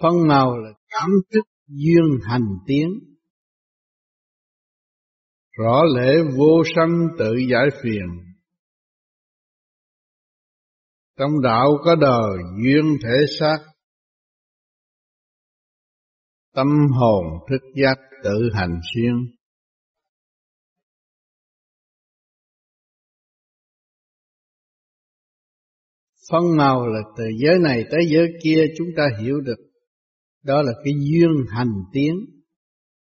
[0.00, 2.88] Phân màu là cảm thức duyên hành tiến.
[5.58, 8.06] Rõ lễ vô sanh tự giải phiền.
[11.18, 13.58] Trong đạo có đời duyên thể xác.
[16.54, 16.66] Tâm
[17.00, 19.14] hồn thức giác tự hành xuyên.
[26.30, 29.71] Phân màu là từ giới này tới giới kia chúng ta hiểu được.
[30.42, 32.14] Đó là cái duyên hành tiến.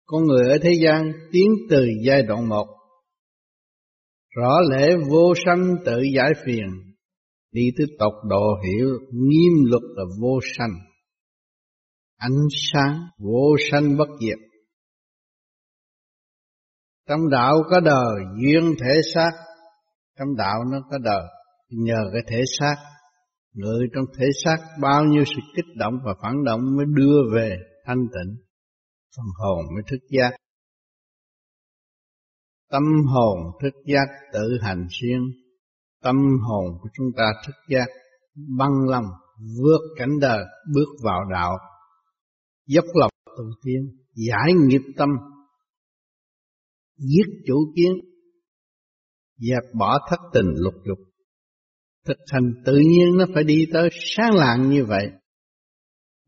[0.07, 2.67] Con người ở thế gian tiến từ giai đoạn một.
[4.37, 6.67] Rõ lẽ vô sanh tự giải phiền.
[7.53, 10.71] Đi tới tộc độ hiểu nghiêm luật là vô sanh.
[12.17, 14.39] Ánh sáng vô sanh bất diệt.
[17.09, 19.31] Trong đạo có đời duyên thể xác.
[20.19, 21.23] Trong đạo nó có đời
[21.71, 22.77] nhờ cái thể xác
[23.53, 27.57] Người trong thể xác bao nhiêu sự kích động và phản động mới đưa về
[27.85, 28.37] thanh tịnh,
[29.17, 30.31] phần hồn mới thức giác.
[32.71, 35.21] Tâm hồn thức giác tự hành xuyên,
[36.03, 36.17] tâm
[36.49, 37.87] hồn của chúng ta thức giác,
[38.59, 39.07] băng lòng,
[39.59, 41.59] vượt cảnh đời, bước vào đạo,
[42.67, 45.09] dốc lòng tu tiến, giải nghiệp tâm,
[46.97, 47.93] giết chủ kiến,
[49.37, 50.99] dẹp bỏ thất tình lục dục,
[52.09, 55.11] thực hành tự nhiên nó phải đi tới sáng lạng như vậy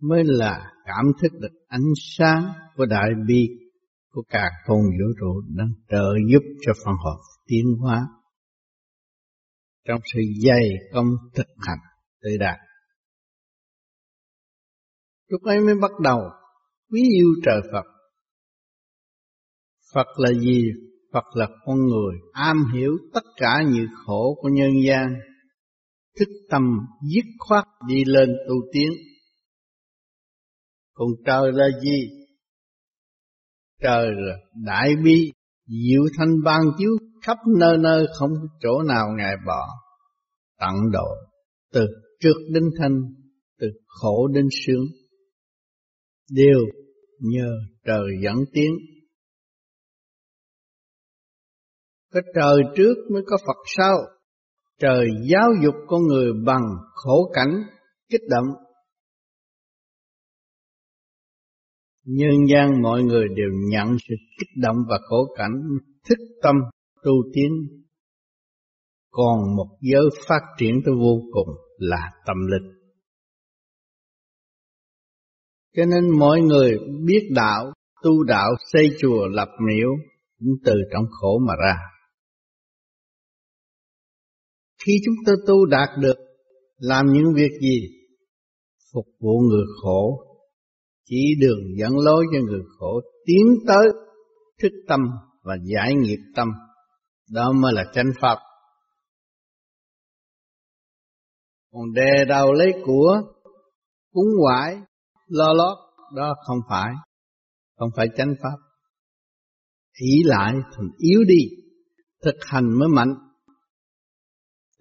[0.00, 3.48] mới là cảm thức được ánh sáng của đại bi
[4.10, 8.08] của cả con vũ trụ đang trợ giúp cho phần hồn tiến hóa.
[9.88, 11.78] Trong sự dày công thực hành
[12.22, 12.58] tự đạt,
[15.28, 16.18] lúc ấy mới bắt đầu
[16.90, 17.84] quý yêu trời Phật.
[19.94, 20.64] Phật là gì?
[21.12, 25.14] Phật là con người am hiểu tất cả những khổ của nhân gian
[26.20, 26.62] thức tâm
[27.14, 28.90] dứt khoát đi lên tu tiến.
[30.94, 32.08] Còn trời là gì?
[33.82, 35.32] Trời là đại bi,
[35.66, 36.90] diệu thanh ban chiếu
[37.22, 39.68] khắp nơi nơi không có chỗ nào ngài bỏ.
[40.58, 41.08] Tận độ,
[41.72, 41.86] từ
[42.20, 43.00] trước đến thanh,
[43.58, 44.84] từ khổ đến sướng.
[46.30, 46.60] Đều
[47.20, 47.50] nhờ
[47.84, 48.70] trời dẫn tiến.
[52.12, 53.94] Có trời trước mới có Phật sau
[54.80, 56.62] trời giáo dục con người bằng
[56.94, 57.62] khổ cảnh,
[58.08, 58.46] kích động.
[62.04, 65.52] Nhân gian mọi người đều nhận sự kích động và khổ cảnh,
[66.08, 66.56] thức tâm,
[67.02, 67.52] tu tiến.
[69.10, 71.48] Còn một giới phát triển tới vô cùng
[71.78, 72.80] là tâm linh.
[75.76, 79.88] Cho nên mọi người biết đạo, tu đạo, xây chùa, lập miếu
[80.38, 81.76] cũng từ trong khổ mà ra
[84.86, 86.16] khi chúng ta tu đạt được
[86.76, 87.88] làm những việc gì?
[88.94, 90.30] Phục vụ người khổ,
[91.04, 93.88] chỉ đường dẫn lối cho người khổ tiến tới
[94.62, 95.00] thức tâm
[95.42, 96.48] và giải nghiệp tâm.
[97.30, 98.38] Đó mới là chánh pháp.
[101.72, 103.22] Còn đè đầu lấy của,
[104.12, 104.76] cúng quải,
[105.26, 105.78] lo lót,
[106.16, 106.92] đó không phải,
[107.76, 108.56] không phải chánh pháp.
[109.92, 111.44] Ý lại thành yếu đi,
[112.24, 113.14] thực hành mới mạnh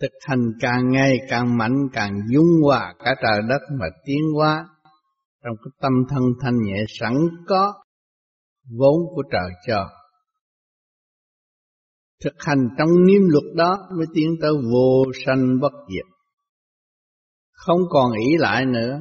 [0.02, 4.66] thực hành càng ngày càng mạnh, càng dung hòa cả trời đất mà tiến hóa.
[5.44, 7.14] Trong cái tâm thân thanh nhẹ sẵn
[7.48, 7.74] có
[8.78, 9.90] vốn của trời cho.
[12.24, 16.06] Thực hành trong niêm luật đó mới tiến tới vô sanh bất diệt.
[17.52, 19.00] Không còn ỷ lại nữa.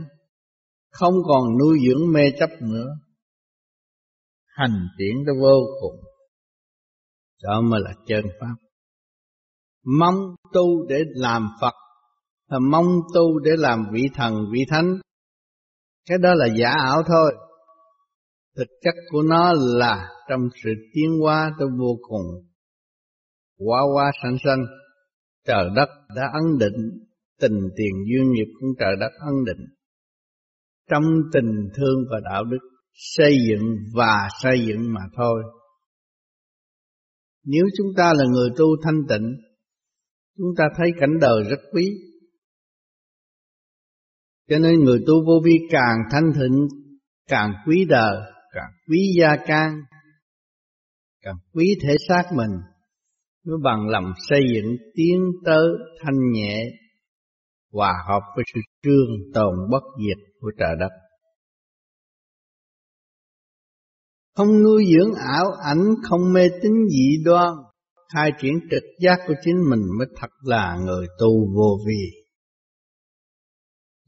[0.91, 2.89] Không còn nuôi dưỡng mê chấp nữa.
[4.47, 6.01] Hành triển tới vô cùng.
[7.43, 8.68] Đó mới là chân pháp
[9.99, 11.75] mong tu để làm Phật
[12.51, 14.99] và mong tu để làm vị thần, vị thánh.
[16.09, 17.35] Cái đó là giả ảo thôi.
[18.57, 22.27] Thực chất của nó là trong sự tiến hóa tới vô cùng.
[23.59, 24.65] Quá quá sanh sanh.
[25.47, 27.07] Trời đất đã ấn định
[27.41, 29.67] tình tiền duyên nghiệp cũng trời đất ấn định.
[30.91, 32.59] Trong tình thương và đạo đức,
[32.93, 35.43] xây dựng và xây dựng mà thôi.
[37.45, 39.48] Nếu chúng ta là người tu thanh tịnh
[40.39, 41.91] chúng ta thấy cảnh đời rất quý.
[44.49, 46.69] Cho nên người tu vô vi càng thanh thịnh,
[47.27, 48.17] càng quý đời,
[48.53, 49.81] càng quý gia can,
[51.23, 52.51] càng quý thể xác mình,
[53.45, 55.69] mới bằng lòng xây dựng tiến tới
[56.03, 56.65] thanh nhẹ,
[57.73, 60.91] hòa hợp với sự trương tồn bất diệt của trời đất.
[64.35, 67.55] Không nuôi dưỡng ảo ảnh, không mê tín dị đoan,
[68.15, 72.29] khai triển trực giác của chính mình mới thật là người tu vô vi.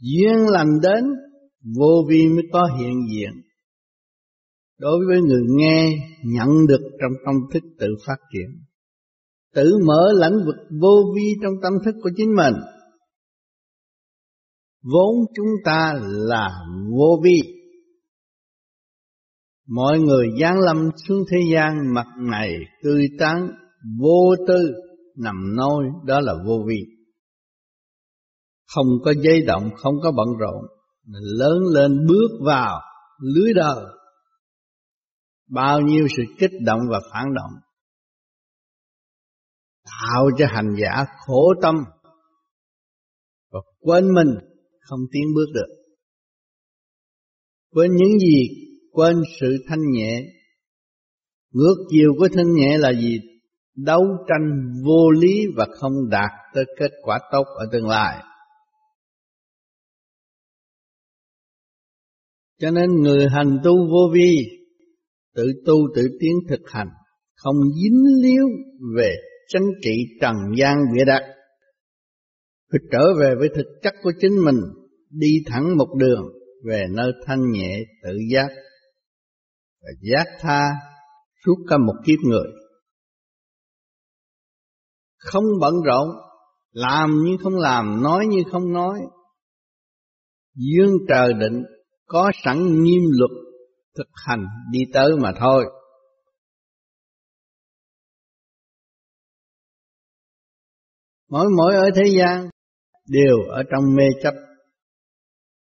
[0.00, 1.04] Duyên lành đến,
[1.78, 3.30] vô vi mới có hiện diện.
[4.78, 5.92] Đối với người nghe,
[6.24, 8.64] nhận được trong tâm thức tự phát triển.
[9.54, 12.54] Tự mở lãnh vực vô vi trong tâm thức của chính mình.
[14.82, 16.50] Vốn chúng ta là
[16.98, 17.40] vô vi.
[19.68, 23.48] Mọi người giáng lâm xuống thế gian, mặt này tươi tắn
[23.98, 24.74] vô tư
[25.16, 26.84] nằm nôi đó là vô vi.
[28.74, 30.64] Không có dây động, không có bận rộn
[31.38, 32.80] lớn lên bước vào
[33.20, 33.84] lưới đời.
[35.48, 37.60] Bao nhiêu sự kích động và phản động
[39.84, 41.74] tạo cho hành giả khổ tâm
[43.50, 44.28] và quên mình
[44.80, 45.74] không tiến bước được.
[47.70, 48.48] Quên những gì?
[48.92, 50.22] Quên sự thanh nhẹ.
[51.52, 53.20] Ngược chiều của thanh nhẹ là gì?
[53.76, 58.24] Đấu tranh vô lý và không đạt tới kết quả tốt ở tương lai.
[62.58, 64.36] Cho nên người hành tu vô vi,
[65.34, 66.88] tự tu tự tiến thực hành,
[67.36, 68.44] không dính líu
[68.96, 69.16] về
[69.48, 69.90] tranh trị
[70.20, 71.22] trần gian bịa đặt.
[72.72, 74.60] Phải trở về với thực chất của chính mình,
[75.10, 76.22] đi thẳng một đường
[76.68, 78.48] về nơi thanh nhẹ tự giác.
[79.82, 80.60] Và giác tha
[81.46, 82.59] suốt cả một kiếp người
[85.20, 86.08] không bận rộn,
[86.72, 88.98] làm như không làm, nói như không nói.
[90.54, 91.62] Dương trời định
[92.06, 93.30] có sẵn nghiêm luật
[93.98, 95.64] thực hành đi tới mà thôi.
[101.30, 102.48] Mỗi mỗi ở thế gian
[103.08, 104.34] đều ở trong mê chấp.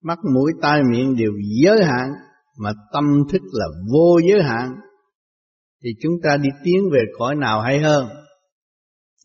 [0.02, 2.08] Mắt, mũi, tai, miệng đều giới hạn,
[2.58, 4.74] mà tâm thức là vô giới hạn.
[5.84, 8.08] Thì chúng ta đi tiến về cõi nào hay hơn?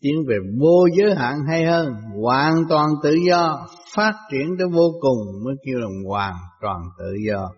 [0.04, 1.92] Tiến về vô giới hạn hay hơn
[2.22, 3.66] hoàn toàn tự do
[3.96, 7.50] phát triển tới vô cùng mới kêu là hoàn toàn tự do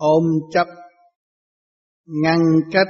[0.00, 0.66] ôm chấp
[2.06, 2.38] ngăn
[2.72, 2.88] cách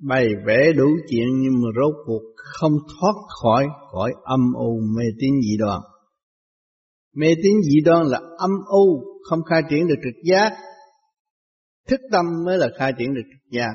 [0.00, 5.04] bày vẽ đủ chuyện nhưng mà rốt cuộc không thoát khỏi khỏi âm u mê
[5.20, 5.80] tín dị đoan.
[7.14, 10.52] Mê tín dị đoan là âm u, không khai triển được trực giác.
[11.88, 13.74] Thức tâm mới là khai triển được trực giác.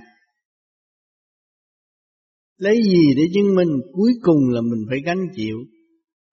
[2.62, 5.58] Lấy gì để chứng minh cuối cùng là mình phải gánh chịu.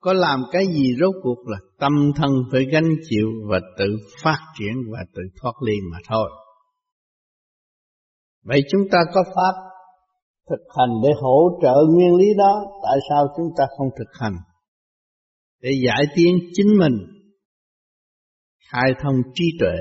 [0.01, 4.39] Có làm cái gì rốt cuộc là tâm thân phải gánh chịu và tự phát
[4.59, 6.31] triển và tự thoát ly mà thôi.
[8.45, 9.55] Vậy chúng ta có pháp
[10.51, 14.37] thực hành để hỗ trợ nguyên lý đó tại sao chúng ta không thực hành
[15.63, 16.97] để giải tiến chính mình,
[18.73, 19.77] khai thông trí tuệ,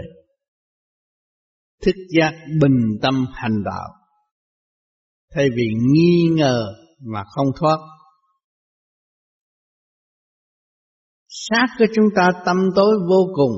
[1.85, 3.89] thức giác bình tâm hành đạo
[5.35, 6.65] thay vì nghi ngờ
[7.13, 7.77] mà không thoát.
[11.27, 13.51] Sát của chúng ta tâm tối vô cùng.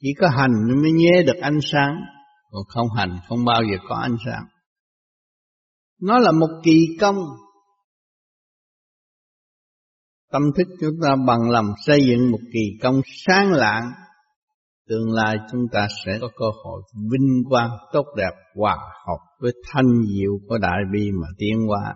[0.00, 1.94] Chỉ có hành mới nhé được ánh sáng.
[2.50, 4.44] Còn không hành không bao giờ có ánh sáng.
[6.00, 7.16] Nó là một kỳ công.
[10.32, 13.92] Tâm thức chúng ta bằng lòng xây dựng một kỳ công sáng lạng.
[14.88, 16.82] Tương lai chúng ta sẽ có cơ hội
[17.12, 21.94] vinh quang tốt đẹp, hòa hợp với thanh diệu của Đại Bi mà tiến hóa.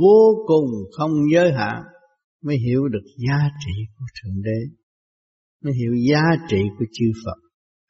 [0.00, 1.82] Vô cùng không giới hạn
[2.42, 4.76] mới hiểu được giá trị của Thượng Đế,
[5.64, 7.38] mới hiểu giá trị của chư Phật.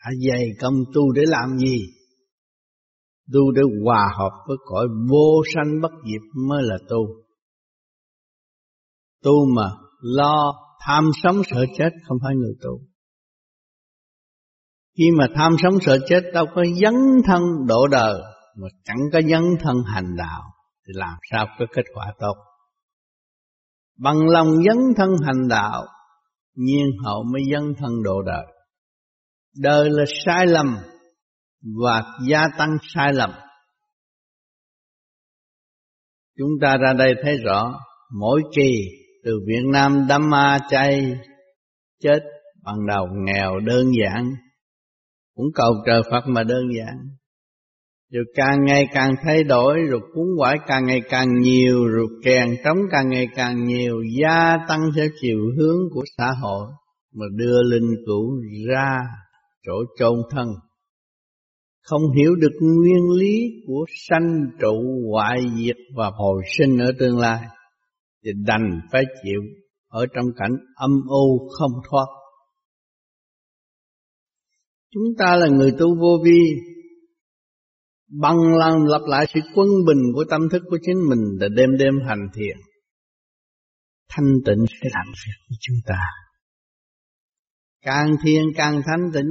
[0.05, 1.79] Đã dày công tu để làm gì?
[3.33, 7.07] Tu để hòa hợp với cõi vô sanh bất diệt mới là tu.
[9.23, 9.71] Tu mà
[10.03, 10.53] lo
[10.87, 12.92] tham sống sợ chết không phải người tu
[14.99, 16.95] khi mà tham sống sợ chết, đâu có dấn
[17.27, 18.15] thân độ đời,
[18.57, 20.43] mà chẳng có dấn thân hành đạo,
[20.87, 22.35] thì làm sao có kết quả tốt?
[23.99, 25.85] Bằng lòng dấn thân hành đạo,
[26.55, 28.47] nhiên hậu mới dấn thân độ đời.
[29.57, 30.77] Đời là sai lầm,
[31.83, 33.31] và gia tăng sai lầm.
[36.39, 37.81] Chúng ta ra đây thấy rõ,
[38.21, 38.73] mỗi kỳ
[39.25, 41.15] từ Việt Nam đâm ma chay
[42.01, 42.19] chết
[42.65, 44.31] bằng đầu nghèo đơn giản
[45.35, 46.97] cũng cầu trời Phật mà đơn giản.
[48.13, 52.49] Rồi càng ngày càng thay đổi, rồi cuốn quải càng ngày càng nhiều, rồi kèn
[52.65, 56.67] trống càng ngày càng nhiều, gia tăng theo chiều hướng của xã hội
[57.15, 58.33] mà đưa linh cũ
[58.69, 58.99] ra
[59.67, 60.49] chỗ chôn thân.
[61.83, 63.37] Không hiểu được nguyên lý
[63.67, 67.41] của sanh trụ hoại diệt và hồi sinh ở tương lai,
[68.25, 69.41] thì đành phải chịu
[69.89, 72.07] ở trong cảnh âm u không thoát
[74.95, 76.39] chúng ta là người tu vô vi,
[78.21, 81.71] bằng lòng lập lại sự quân bình của tâm thức của chính mình để đêm
[81.79, 82.57] đêm hành thiền.
[84.09, 86.01] Thanh tịnh sẽ làm việc của chúng ta.
[87.83, 89.31] Càng thiền càng thanh tịnh,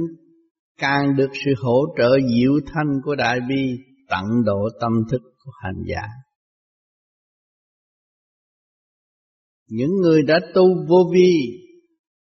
[0.78, 3.62] càng được sự hỗ trợ diệu thanh của đại bi
[4.08, 6.02] tận độ tâm thức của hành giả.
[9.68, 11.32] Những người đã tu vô vi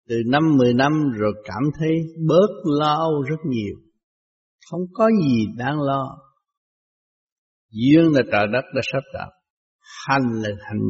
[0.08, 1.90] từ năm mười năm rồi cảm thấy
[2.28, 2.48] bớt
[2.80, 3.74] lo âu rất nhiều.
[4.70, 6.18] Không có gì đáng lo.
[7.70, 9.28] Duyên là trời đất đã sắp đặt.
[10.06, 10.80] Hành là hành.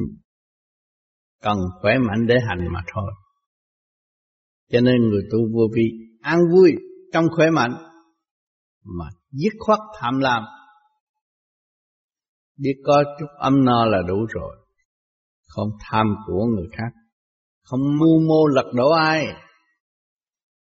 [1.43, 3.13] Cần khỏe mạnh để hành mà thôi.
[4.71, 5.83] Cho nên người tu vô vi
[6.21, 6.73] an vui
[7.13, 7.73] trong khỏe mạnh,
[8.85, 10.43] mà dứt khoát tham lam.
[12.57, 14.57] Biết có chút âm no là đủ rồi.
[15.47, 16.98] Không tham của người khác
[17.69, 19.27] không mưu mô lật đổ ai.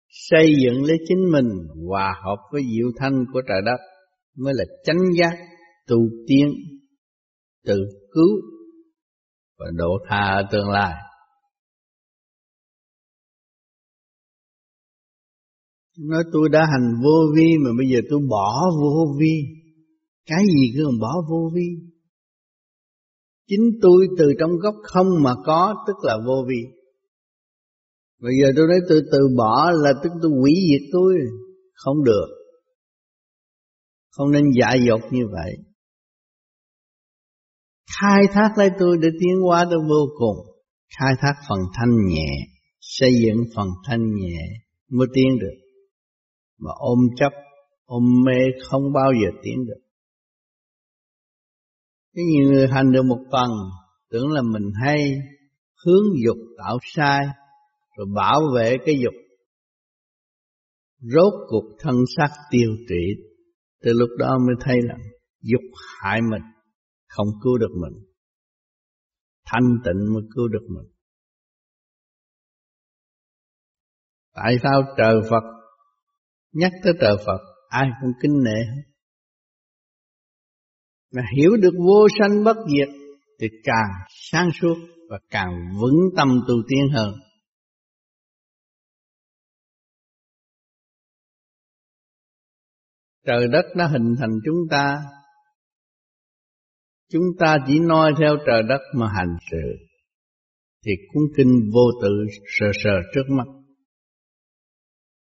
[0.09, 1.49] Xây dựng lấy chính mình,
[1.89, 3.79] hòa hợp với diệu thanh của trời đất,
[4.37, 5.37] mới là chánh giác
[5.87, 5.97] tu
[6.27, 6.49] tiên,
[7.65, 7.79] tự
[8.13, 8.41] cứu
[9.59, 10.95] và độ tha ở tương lai.
[15.99, 19.43] Nói tôi đã hành vô vi mà bây giờ tôi bỏ vô vi.
[20.27, 21.69] Cái gì cứ còn bỏ vô vi?
[23.47, 26.78] Chính tôi từ trong gốc không mà có, tức là vô vi
[28.19, 31.15] bây giờ tôi nói tôi từ bỏ là tức tôi hủy diệt tôi.
[31.75, 32.27] Không được.
[34.11, 35.53] Không nên dại dột như vậy.
[38.01, 40.37] Khai thác lấy tôi để tiến hóa tôi vô cùng.
[40.99, 42.31] Khai thác phần thanh nhẹ.
[42.81, 44.39] Xây dựng phần thanh nhẹ
[44.91, 45.55] mới tiến được.
[46.59, 47.33] Mà ôm chấp,
[47.85, 49.81] ôm mê không bao giờ tiến được.
[52.15, 53.51] Cái nhiều người hành được một phần
[54.11, 55.15] tưởng là mình hay
[55.87, 57.27] hướng dục tạo sai
[57.99, 59.15] rồi bảo vệ cái dục.
[61.01, 63.23] Rốt cuộc thân xác tiêu trị
[63.83, 64.95] từ lúc đó mới thấy là
[65.43, 65.63] dục
[66.01, 66.43] hại mình,
[67.09, 68.05] không cứu được mình.
[69.45, 70.93] Thanh tịnh mới cứu được mình.
[74.35, 75.45] Tại sao trời Phật,
[76.53, 78.83] nhắc tới trời Phật, ai cũng kính nể
[81.11, 82.89] mà hiểu được vô sanh bất diệt,
[83.41, 84.75] thì càng sáng suốt
[85.11, 87.15] và càng vững tâm tu tiến hơn.
[93.29, 94.99] Trời đất nó hình thành chúng ta.
[97.13, 99.87] Chúng ta chỉ noi theo trời đất mà hành sự,
[100.87, 102.09] thì cuốn kinh vô tự
[102.59, 103.47] sờ sờ trước mắt.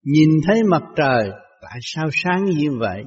[0.03, 1.29] Nhìn thấy mặt trời,
[1.61, 3.03] tại sao sáng như vậy?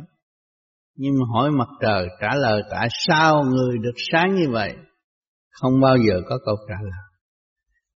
[0.95, 4.75] Nhưng mà hỏi mặt trời trả lời, tại sao người được sáng như vậy?
[5.51, 7.03] Không bao giờ có câu trả lời.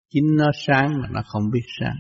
[0.10, 1.98] Chính nó sáng mà nó không biết sáng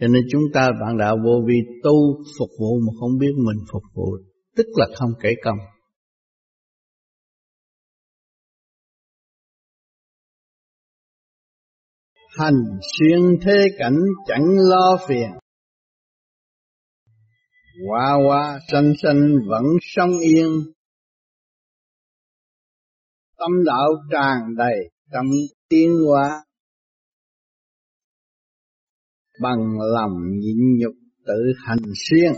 [0.00, 3.64] cho nên chúng ta, bạn đạo vô vi, tu phục vụ mà không biết mình
[3.72, 4.16] phục vụ,
[4.56, 5.58] tức là không kể công.
[12.38, 15.30] Hành xuyên thế cảnh chẳng lo phiền.
[17.88, 20.46] Hoa hoa xanh xanh vẫn sống yên.
[23.38, 24.76] Tâm đạo tràn đầy
[25.12, 25.26] trong
[25.68, 26.45] tiến hóa
[29.40, 30.94] bằng lòng nhịn nhục
[31.26, 32.32] tự hành xuyên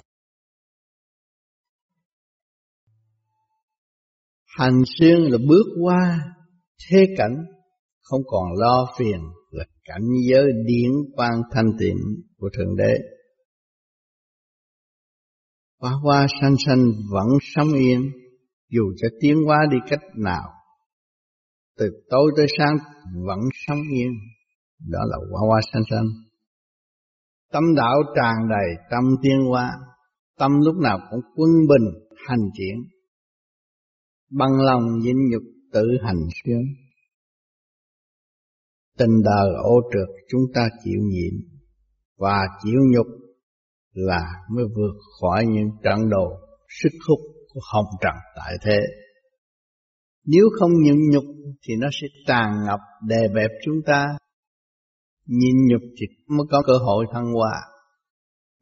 [4.58, 6.20] hành xuyên là bước qua
[6.90, 7.36] thế cảnh,
[8.02, 11.96] không còn lo phiền là cảnh giới điển quang thanh tịnh
[12.38, 12.94] của thượng đế.
[15.80, 18.10] Hoa hoa xanh xanh vẫn sống yên,
[18.70, 20.48] dù cho tiến hóa đi cách nào.
[21.76, 22.76] Từ tối tới sáng
[23.26, 24.10] vẫn sống yên,
[24.88, 26.06] đó là hoa hoa xanh xanh
[27.52, 29.70] tâm đạo tràn đầy tâm tiên hoa,
[30.38, 32.76] tâm lúc nào cũng quân bình hành triển
[34.30, 36.58] bằng lòng nhịn nhục tự hành xuyên
[38.98, 41.34] tình đời ô trượt chúng ta chịu nhịn
[42.16, 43.06] và chịu nhục
[43.92, 44.22] là
[44.54, 46.28] mới vượt khỏi những trận đồ
[46.82, 48.78] sức hút của hồng trần tại thế.
[50.24, 51.24] Nếu không nhịn nhục
[51.62, 54.06] thì nó sẽ tràn ngập đè bẹp chúng ta.
[55.28, 57.60] Nhịn nhục thì mới có cơ hội thăng hoa.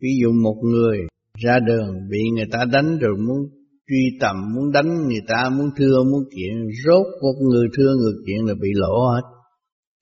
[0.02, 0.98] Ví dụ một người
[1.38, 3.38] ra đường bị người ta đánh rồi muốn
[3.88, 8.14] truy tầm, muốn đánh người ta, muốn thưa, muốn kiện, rốt một người thưa người
[8.26, 9.22] kiện là bị lỗ hết,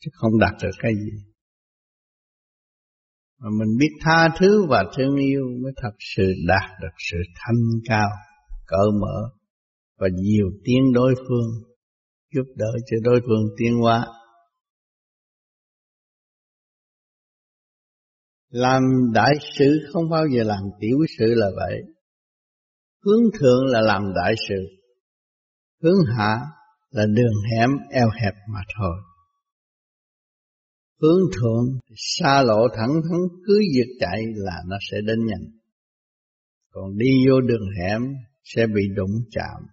[0.00, 1.34] chứ không đạt được cái gì
[3.44, 7.62] mà mình biết tha thứ và thương yêu mới thật sự đạt được sự thanh
[7.88, 8.08] cao
[8.66, 9.30] cởi mở
[9.98, 11.48] và nhiều tiếng đối phương
[12.34, 14.06] giúp đỡ cho đối phương tiến hóa
[18.54, 18.82] làm
[19.14, 21.82] đại sự không bao giờ làm tiểu sự là vậy
[23.04, 24.54] hướng thượng là làm đại sự
[25.84, 26.36] Hướng hạ
[26.90, 28.96] là đường hẻm, eo hẹp mà thôi.
[31.02, 35.44] Hướng thượng xa lộ thẳng thắn, cứ việc chạy là nó sẽ đến nhanh.
[36.70, 38.02] Còn đi vô đường hẻm
[38.44, 39.66] sẽ bị đụng chạm.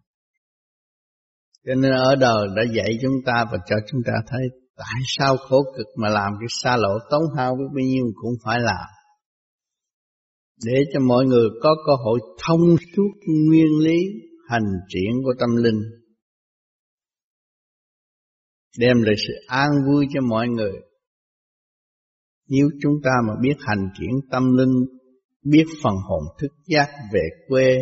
[1.66, 4.42] Cho nên ở đời đã dạy chúng ta và cho chúng ta thấy
[4.78, 8.34] tại sao khổ cực mà làm cái xa lộ tốn hao biết bao nhiêu cũng
[8.46, 8.88] phải làm.
[10.66, 13.12] Để cho mọi người có cơ hội thông suốt
[13.48, 13.98] nguyên lý
[14.50, 15.82] hành triển của tâm linh.
[18.80, 20.74] Đem lại sự an vui cho mọi người.
[22.50, 24.74] Nếu chúng ta mà biết hành triển tâm linh,
[25.44, 27.78] biết phần hồn thức giác về quê,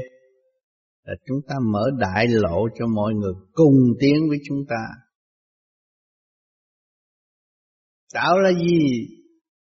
[1.03, 5.08] là chúng ta mở đại lộ cho mọi người cùng tiến với chúng ta.
[8.13, 9.07] Đạo là gì?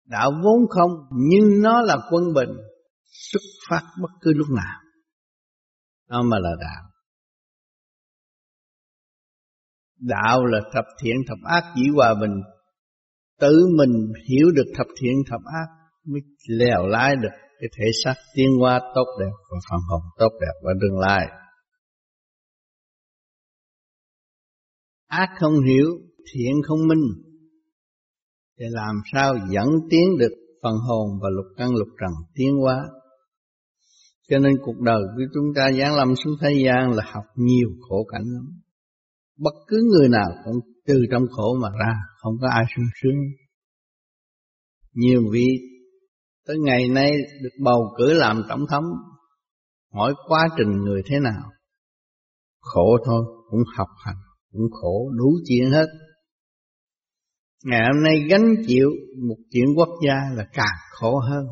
[0.04, 2.50] Đạo vốn không, nhưng nó là quân bình,
[3.04, 4.80] xuất phát bất cứ lúc nào.
[6.08, 6.90] Nó mà là đạo.
[9.98, 12.40] Đạo là thập thiện thập ác chỉ hòa bình.
[13.38, 15.66] Tự mình hiểu được thập thiện thập ác
[16.04, 20.30] mới leo lái được cái thể xác tiến hóa tốt đẹp và phần hồn tốt
[20.40, 21.26] đẹp và tương lai.
[25.06, 25.86] Ác không hiểu,
[26.32, 27.29] thiện không minh,
[28.60, 32.88] để làm sao dẫn tiến được phần hồn và lục căn lục trần tiến hóa.
[34.28, 37.68] Cho nên cuộc đời của chúng ta giáng lâm xuống thế gian là học nhiều
[37.88, 38.60] khổ cảnh lắm.
[39.38, 40.54] Bất cứ người nào cũng
[40.86, 43.16] từ trong khổ mà ra, không có ai sung sướng.
[44.92, 45.46] Nhiều vị
[46.46, 47.10] tới ngày nay
[47.42, 48.84] được bầu cử làm tổng thống,
[49.92, 51.50] hỏi quá trình người thế nào.
[52.60, 54.16] Khổ thôi, cũng học hành,
[54.52, 55.86] cũng khổ, đủ chuyện hết.
[57.64, 58.90] Ngày hôm nay gánh chịu
[59.28, 61.46] một chuyện quốc gia là càng khổ hơn.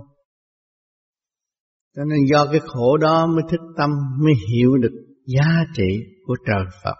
[1.96, 3.90] Cho nên do cái khổ đó mới thức tâm,
[4.24, 6.94] mới hiểu được giá trị của trời Phật.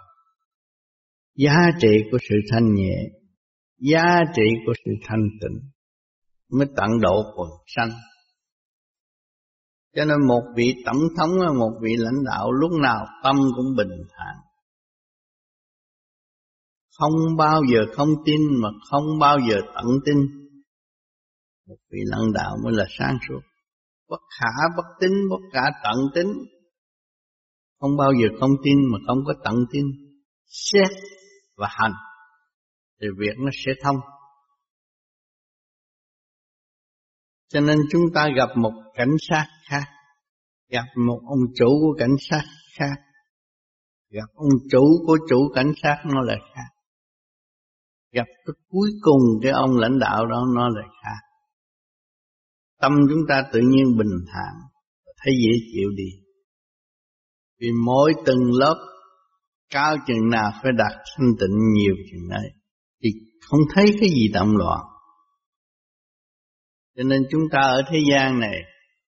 [1.35, 2.97] Giá trị của sự thanh nhẹ,
[3.79, 5.71] giá trị của sự thanh tịnh
[6.51, 7.91] mới tận độ quần sanh.
[9.97, 14.03] Cho nên một vị tổng thống, một vị lãnh đạo lúc nào tâm cũng bình
[14.11, 14.37] thản.
[16.99, 20.17] Không bao giờ không tin mà không bao giờ tận tin.
[21.67, 23.41] Một vị lãnh đạo mới là sáng suốt.
[24.09, 26.33] Bất khả bất tín, bất khả tận tính.
[27.81, 29.85] Không bao giờ không tin mà không có tận tin.
[30.47, 30.91] Xét
[31.57, 31.93] và hành.
[33.01, 33.97] Thì việc nó sẽ thông.
[37.49, 39.85] Cho nên chúng ta gặp một cảnh sát khác,
[40.69, 42.43] gặp một ông chủ của cảnh sát
[42.79, 42.95] khác,
[44.11, 46.78] gặp ông chủ của chủ cảnh sát nó lại khác.
[48.13, 51.27] Gặp cái cuối cùng cái ông lãnh đạo đó nó lại khác.
[52.81, 54.55] Tâm chúng ta tự nhiên bình thản,
[55.25, 56.11] thấy dễ chịu đi.
[57.61, 58.77] Vì mỗi từng lớp
[59.71, 62.51] cao chừng nào phải đặt thanh tịnh nhiều chừng ấy,
[63.03, 63.11] thì
[63.47, 64.81] không thấy cái gì động loạn
[66.99, 68.57] cho nên chúng ta ở thế gian này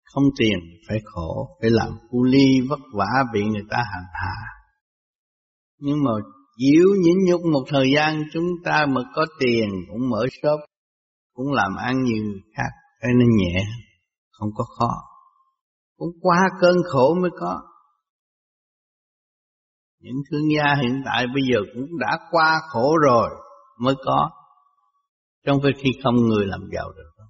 [0.05, 0.59] không tiền
[0.89, 4.37] phải khổ, phải làm cu ly vất vả bị người ta hành hạ.
[5.79, 6.11] Nhưng mà
[6.61, 10.61] chịu nhịn nhục một thời gian chúng ta mà có tiền cũng mở shop,
[11.33, 12.71] cũng làm ăn nhiều người khác,
[13.03, 13.65] cho nên nhẹ,
[14.31, 14.91] không có khó.
[15.97, 17.61] Cũng qua cơn khổ mới có.
[19.99, 23.31] Những thương gia hiện tại bây giờ cũng đã qua khổ rồi
[23.79, 24.31] mới có.
[25.47, 27.25] Trong khi không người làm giàu được.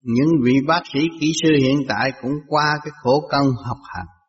[0.00, 4.21] Những vị bác sĩ kỹ sư hiện tại cũng qua cái khổ công học hành.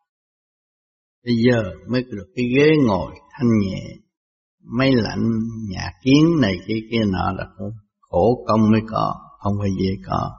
[1.24, 3.82] Bây giờ mới được cái ghế ngồi thanh nhẹ,
[4.60, 5.30] máy lạnh,
[5.70, 7.44] nhà kiến này kia kia nọ là
[8.00, 10.30] khổ công mới có, không phải dễ có.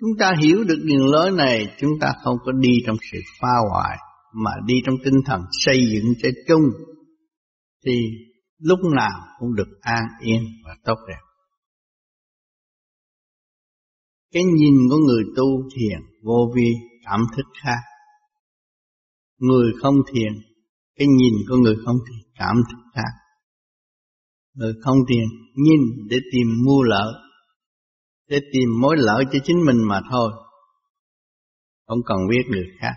[0.00, 3.48] Chúng ta hiểu được đường lối này, chúng ta không có đi trong sự phá
[3.70, 3.98] hoại,
[4.34, 6.62] mà đi trong tinh thần xây dựng cho chung,
[7.86, 7.92] thì
[8.58, 11.20] lúc nào cũng được an yên và tốt đẹp.
[14.32, 16.72] Cái nhìn của người tu thiền vô vi
[17.04, 17.80] cảm thức khác.
[19.38, 20.32] Người không thiền,
[20.96, 23.10] cái nhìn của người không thiền cảm thức khác.
[24.54, 27.14] Người không thiền nhìn để tìm mua lợi,
[28.28, 30.32] để tìm mối lợi cho chính mình mà thôi.
[31.86, 32.94] Không cần biết người khác.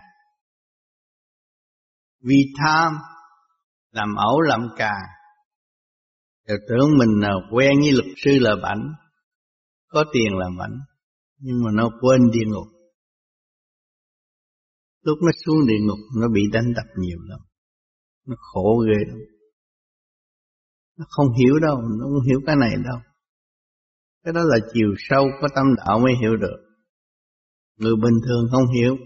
[2.21, 2.93] Vì tham,
[3.91, 4.95] làm ẩu làm cà,
[6.47, 8.93] rồi tưởng mình là quen với luật sư là bảnh,
[9.87, 10.79] có tiền là bảnh,
[11.37, 12.67] nhưng mà nó quên địa ngục.
[15.07, 17.39] Lúc nó xuống địa ngục nó bị đánh đập nhiều lắm.
[18.27, 19.19] Nó khổ ghê lắm.
[20.97, 22.99] Nó không hiểu đâu, nó không hiểu cái này đâu.
[24.23, 26.57] Cái đó là chiều sâu có tâm đạo mới hiểu được.
[27.77, 28.97] Người bình thường không hiểu,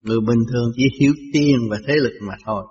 [0.00, 2.66] Người bình thường chỉ hiểu tiền và thế lực mà thôi.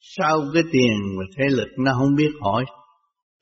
[0.00, 2.64] Sau cái tiền và thế lực nó không biết hỏi.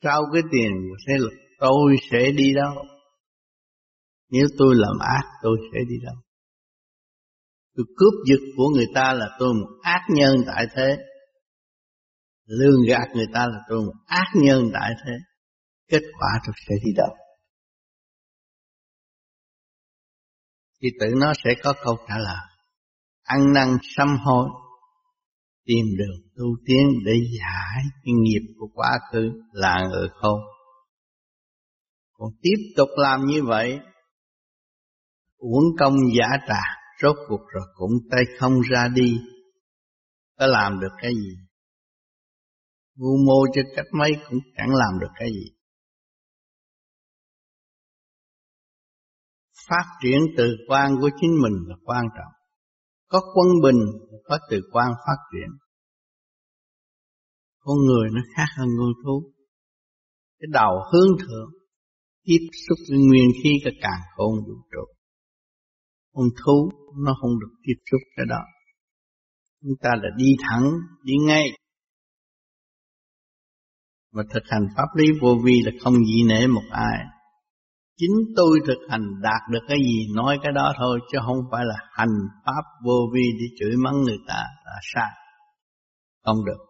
[0.03, 2.85] Sau cái tiền và thế lực tôi sẽ đi đâu?
[4.29, 6.15] Nếu tôi làm ác tôi sẽ đi đâu?
[7.75, 10.97] Tôi cướp giật của người ta là tôi một ác nhân tại thế.
[12.45, 15.11] Lương gạt người ta là tôi một ác nhân tại thế.
[15.87, 17.15] Kết quả tôi sẽ đi đâu?
[20.81, 22.47] Thì tự nó sẽ có câu trả lời.
[23.23, 24.49] Ăn năn sám hối,
[25.65, 30.39] tìm đường tu tiến để giải cái nghiệp của quá khứ là ở không.
[32.13, 33.79] Còn tiếp tục làm như vậy,
[35.37, 39.17] uống công giả tràng rốt cuộc rồi cũng tay không ra đi,
[40.39, 41.35] có làm được cái gì?
[42.95, 45.55] Vu mô cho cách mấy cũng chẳng làm được cái gì.
[49.69, 52.33] Phát triển từ quan của chính mình là quan trọng.
[53.07, 53.81] Có quân bình,
[54.23, 55.57] có từ quan phát triển.
[57.59, 59.33] Con người nó khác hơn con thú.
[60.39, 61.49] Cái đầu hướng thượng,
[62.23, 65.00] tiếp xúc với nguyên khí cả càng khôn vũ trụ.
[66.13, 66.71] Con thú
[67.05, 68.41] nó không được tiếp xúc cái đó.
[69.61, 70.71] Chúng ta là đi thẳng,
[71.03, 71.45] đi ngay.
[74.11, 77.05] Và thực hành pháp lý vô vi là không gì nể một ai.
[77.97, 81.65] Chính tôi thực hành đạt được cái gì nói cái đó thôi chứ không phải
[81.65, 85.09] là hành pháp vô vi để chửi mắng người ta là sai.
[86.23, 86.65] Không được.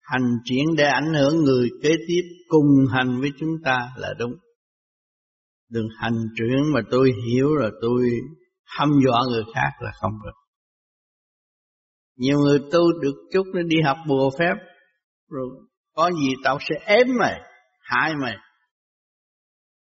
[0.00, 4.32] Hành triển để ảnh hưởng người kế tiếp cùng hành với chúng ta là đúng.
[5.74, 8.10] Đừng hành trưởng mà tôi hiểu rồi tôi
[8.78, 10.38] hâm dọa người khác là không được.
[12.16, 14.54] Nhiều người tu được chút nó đi học bùa phép
[15.28, 15.48] rồi
[15.94, 17.40] có gì tao sẽ ém mày,
[17.80, 18.36] hại mày.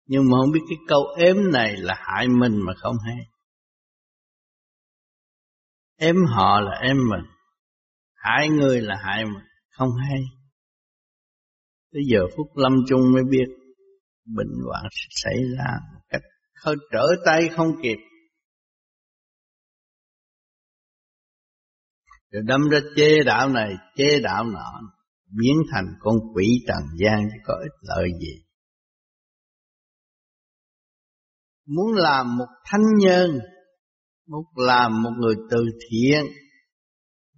[0.06, 3.18] Nhưng mà không biết cái câu ếm này là hại mình mà không hay.
[5.98, 7.26] Ếm họ là ém mình,
[8.16, 10.20] hại người là hại mình, không hay.
[11.94, 13.57] Tới giờ phút lâm chung mới biết
[14.36, 16.22] bệnh hoạn xảy ra một cách
[16.64, 17.98] hơi trở tay không kịp.
[22.32, 24.82] Rồi đâm ra chê đạo này, chê đạo nọ,
[25.30, 28.44] biến thành con quỷ trần gian chứ có ích lợi gì.
[31.66, 33.40] Muốn làm một thánh nhân,
[34.28, 36.26] muốn làm một người từ thiện,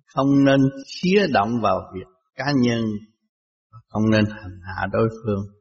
[0.05, 2.83] không nên xía động vào việc cá nhân,
[3.87, 5.58] không nên hành hạ đối phương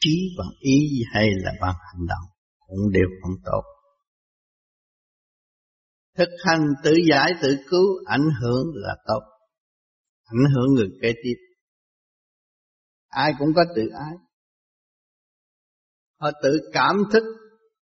[0.00, 2.24] trí bằng ý hay là bằng hành động
[2.66, 3.62] cũng đều không tốt.
[6.16, 9.20] Thực hành tự giải tự cứu ảnh hưởng là tốt.
[10.24, 11.34] Ảnh hưởng người kế tiếp.
[13.08, 14.14] Ai cũng có tự ái.
[16.20, 17.22] Họ tự cảm thức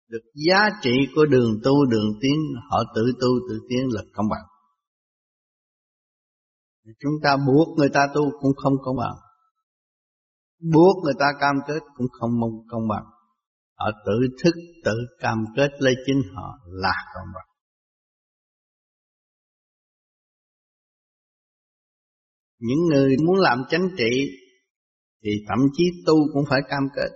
[0.08, 2.34] được giá trị của đường tu đường tiến,
[2.70, 4.44] họ tự tu tự tiến là công bằng.
[6.84, 9.23] Chúng ta buộc người ta tu cũng không công bằng
[10.72, 13.04] buộc người ta cam kết cũng không mong công bằng.
[13.74, 17.46] Họ tự thức, tự cam kết lấy chính họ là công bằng.
[22.58, 24.30] Những người muốn làm chánh trị
[25.22, 27.08] thì thậm chí tu cũng phải cam kết.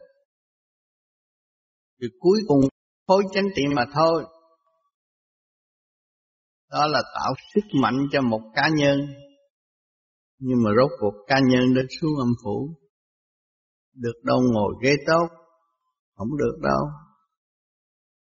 [2.00, 2.60] Thì cuối cùng
[3.06, 4.24] phối chánh trị mà thôi.
[6.70, 8.98] Đó là tạo sức mạnh cho một cá nhân.
[10.38, 12.87] Nhưng mà rốt cuộc cá nhân đến xuống âm phủ
[14.00, 15.28] được đâu ngồi ghế tốt,
[16.16, 16.82] không được đâu.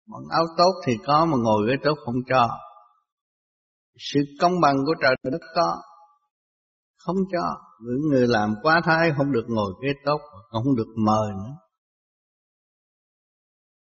[0.07, 2.49] Mặc áo tốt thì có, mà ngồi ghế tốt không cho.
[3.99, 5.77] Sự công bằng của trời đất có,
[6.99, 7.57] không cho.
[7.81, 10.19] Những người làm quá thái không được ngồi ghế tốt
[10.51, 11.57] không được mời nữa.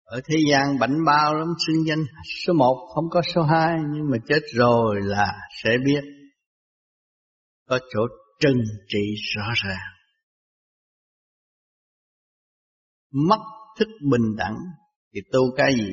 [0.04, 2.04] Ở thế gian bảnh bao lắm, xưng danh
[2.46, 6.00] số một, không có số hai, nhưng mà chết rồi là sẽ biết.
[7.68, 8.00] Có chỗ
[8.40, 9.97] trừng trị rõ ràng.
[13.10, 13.38] Mất
[13.78, 14.56] thức bình đẳng
[15.14, 15.92] thì tu cái gì?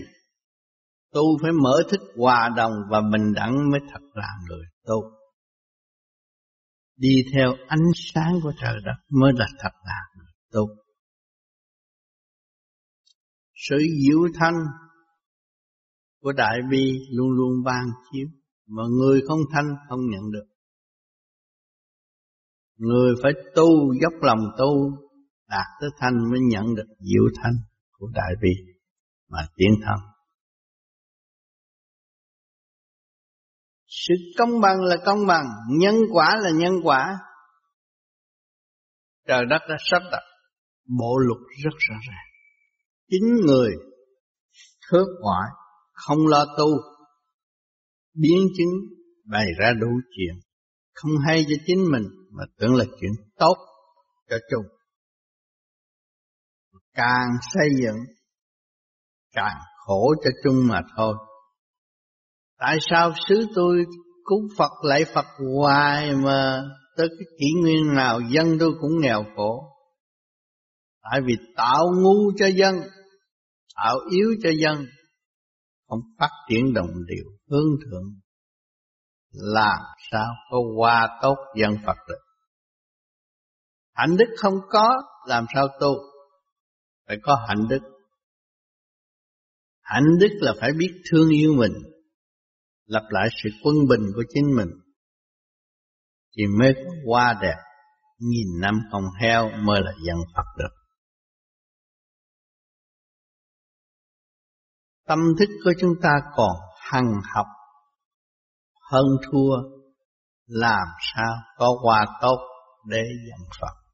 [1.12, 5.02] Tu phải mở thức hòa đồng và bình đẳng mới thật là người tu.
[6.98, 10.68] Đi theo ánh sáng của trời đất mới là thật là người tu.
[13.54, 14.54] Sự diệu thanh
[16.22, 18.28] của Đại Bi luôn luôn ban chiếu,
[18.68, 20.46] mà người không thanh không nhận được.
[22.78, 25.05] Người phải tu, dốc lòng tu
[25.48, 27.56] đạt tới thanh mới nhận được diệu thanh
[27.92, 28.74] của đại bi
[29.28, 29.98] mà tiến thân.
[33.88, 37.18] Sự công bằng là công bằng, nhân quả là nhân quả.
[39.28, 40.24] Trời đất đã sắp đặt
[41.00, 42.28] bộ luật rất rõ ràng.
[43.10, 43.72] Chính người
[44.88, 45.50] khớp ngoại,
[45.92, 46.68] không lo tu,
[48.14, 48.70] biến chứng
[49.26, 50.36] bày ra đủ chuyện,
[50.94, 53.56] không hay cho chính mình mà tưởng là chuyện tốt
[54.30, 54.75] cho chung.
[56.96, 57.98] Càng xây dựng,
[59.34, 61.16] càng khổ cho chung mà thôi.
[62.60, 63.86] Tại sao xứ tôi
[64.24, 66.64] cúng Phật lại Phật hoài mà
[66.98, 69.72] tới cái kỷ nguyên nào dân tôi cũng nghèo khổ.
[71.02, 72.76] Tại vì tạo ngu cho dân,
[73.76, 74.86] tạo yếu cho dân,
[75.88, 78.04] không phát triển đồng điều hướng thượng.
[79.32, 79.80] Làm
[80.12, 82.20] sao có qua tốt dân Phật được.
[83.94, 84.90] Hạnh đức không có,
[85.28, 86.15] làm sao tu?
[87.08, 87.80] Phải có hạnh đức.
[89.82, 91.74] Hạnh đức là phải biết thương yêu mình,
[92.86, 94.70] lập lại sự quân bình của chính mình
[96.38, 97.58] thì mới có hoa đẹp
[98.20, 100.76] nghìn năm không heo mới là dân Phật được.
[105.08, 107.48] Tâm thức của chúng ta còn hằng học
[108.92, 109.56] hơn thua
[110.46, 112.38] làm sao có hoa tốt
[112.86, 113.85] để dân Phật.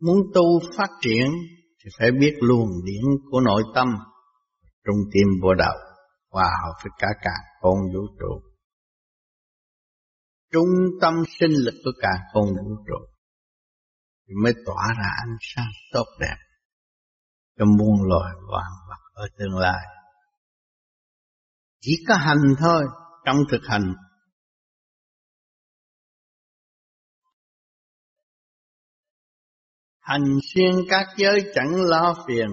[0.00, 1.30] Muốn tu phát triển
[1.84, 3.88] thì phải biết luồng điển của nội tâm
[4.84, 5.74] trung tim bộ đầu
[6.30, 8.42] hòa hợp với cả cả con vũ trụ.
[10.52, 10.68] Trung
[11.00, 13.06] tâm sinh lực của cả con vũ trụ
[14.28, 16.36] thì mới tỏa ra ánh sáng tốt đẹp
[17.58, 19.86] cho muôn loài vạn vật ở tương lai.
[21.80, 22.84] Chỉ có hành thôi,
[23.24, 23.94] trong thực hành
[30.08, 32.48] hành xuyên các giới chẳng lo phiền.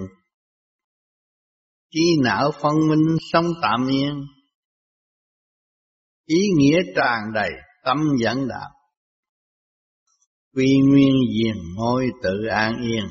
[1.92, 4.26] Chi não phân minh sống tạm yên.
[6.26, 7.50] Ý nghĩa tràn đầy
[7.84, 8.70] tâm dẫn đạo.
[10.54, 13.06] Quy nguyên diền ngôi tự an yên.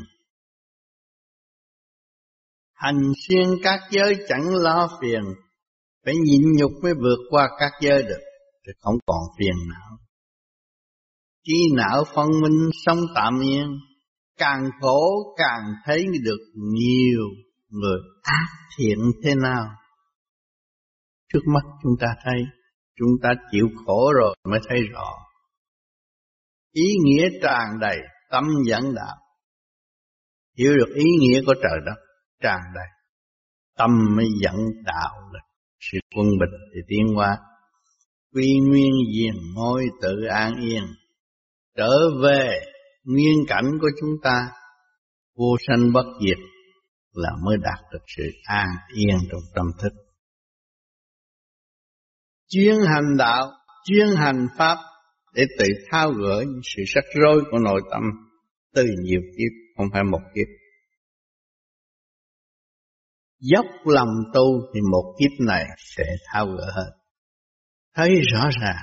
[2.73, 5.23] Hành xuyên các giới chẳng lo phiền.
[6.05, 8.21] Phải nhịn nhục mới vượt qua các giới được,
[8.67, 9.99] thì không còn phiền não.
[11.45, 13.67] Trí não phân minh sống tạm yên
[14.37, 17.29] càng khổ càng thấy được nhiều
[17.69, 19.67] người ác thiện thế nào.
[21.33, 22.43] Trước mắt chúng ta thấy,
[22.97, 25.09] chúng ta chịu khổ rồi mới thấy rõ.
[26.73, 27.99] Ý nghĩa tràn đầy,
[28.31, 29.17] tâm dẫn đạo.
[30.59, 31.97] Hiểu được ý nghĩa của trời đất
[32.43, 32.89] tràn đầy.
[33.79, 35.41] Tâm mới dẫn đạo là
[35.81, 37.39] sự quân bình thì tiến hóa.
[38.35, 40.85] Quy nguyên diền ngôi tự an yên.
[41.77, 41.91] Trở
[42.23, 42.61] về
[43.05, 44.51] nguyên cảnh của chúng ta
[45.37, 46.39] vô sanh bất diệt
[47.13, 49.93] là mới đạt được sự an yên trong tâm thức.
[52.49, 53.51] Chuyên hành đạo,
[53.85, 54.77] chuyên hành pháp
[55.35, 58.03] để tự thao gỡ những sự sắc rối của nội tâm
[58.75, 60.47] từ nhiều kiếp, không phải một kiếp.
[63.39, 66.91] Dốc lòng tu thì một kiếp này sẽ thao gỡ hết.
[67.95, 68.83] Thấy rõ ràng,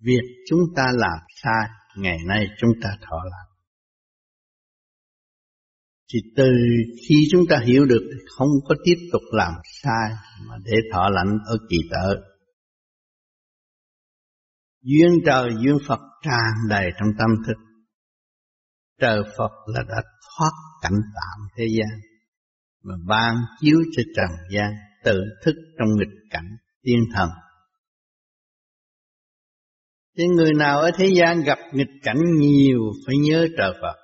[0.00, 3.54] việc chúng ta làm sai, ngày nay chúng ta thọ lạc.
[6.14, 6.50] thì từ
[7.08, 9.52] khi chúng ta hiểu được không có tiếp tục làm
[9.82, 10.10] sai
[10.48, 12.14] mà để thọ lãnh ở kỳ tợ.
[14.82, 17.56] Duyên trời, duyên Phật tràn đầy trong tâm thức.
[19.00, 20.02] Trời Phật là đã
[20.36, 20.52] thoát
[20.82, 22.00] cảnh tạm thế gian,
[22.82, 24.72] mà ban chiếu cho trần gian,
[25.04, 27.30] tự thức trong nghịch cảnh, tiên thần.
[30.18, 33.96] Thì người nào ở thế gian gặp nghịch cảnh nhiều phải nhớ trời Phật.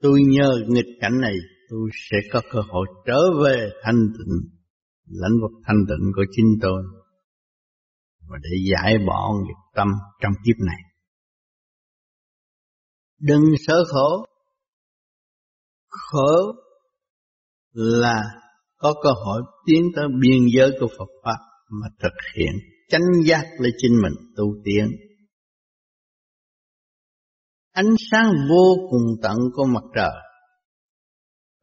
[0.00, 1.34] Tôi nhờ nghịch cảnh này,
[1.70, 4.60] tôi sẽ có cơ hội trở về thanh tịnh,
[5.06, 6.82] lãnh vực thanh tịnh của chính tôi,
[8.28, 9.88] và để giải bỏ nghiệp tâm
[10.20, 10.78] trong kiếp này.
[13.18, 14.26] Đừng sợ khổ.
[15.88, 16.52] Khổ
[17.72, 18.22] là
[18.76, 21.38] có cơ hội tiến tới biên giới của Phật pháp
[21.70, 22.52] mà thực hiện
[22.88, 24.90] chánh giác lấy chính mình tu tiến.
[27.72, 30.12] Ánh sáng vô cùng tận của mặt trời.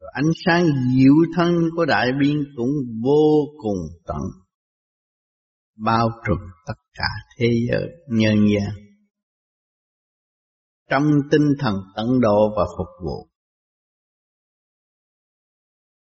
[0.00, 2.70] Rồi ánh sáng diệu thân của đại biên cũng
[3.04, 4.20] vô cùng tận,
[5.76, 8.70] bao trùm tất cả thế giới nhân gian.
[10.88, 13.28] Trong tinh thần tận độ và phục vụ.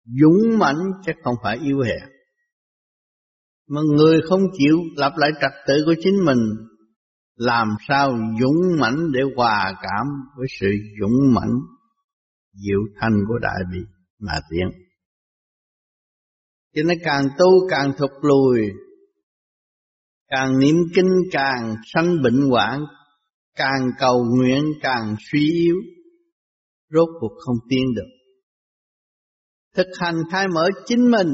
[0.04, 2.17] Dũng mãnh chứ không phải yếu hèn
[3.68, 6.38] mà người không chịu lập lại trật tự của chính mình
[7.34, 11.52] làm sao dũng mãnh để hòa cảm với sự dũng mãnh
[12.52, 13.78] diệu thanh của đại bi
[14.18, 14.68] mà tiến.
[16.74, 18.60] Cho nên càng tu càng thụt lùi,
[20.28, 22.84] càng niệm kinh càng sanh bệnh hoạn,
[23.54, 25.76] càng cầu nguyện càng suy yếu,
[26.90, 28.08] rốt cuộc không tiến được.
[29.76, 31.28] Thực hành khai mở chính mình,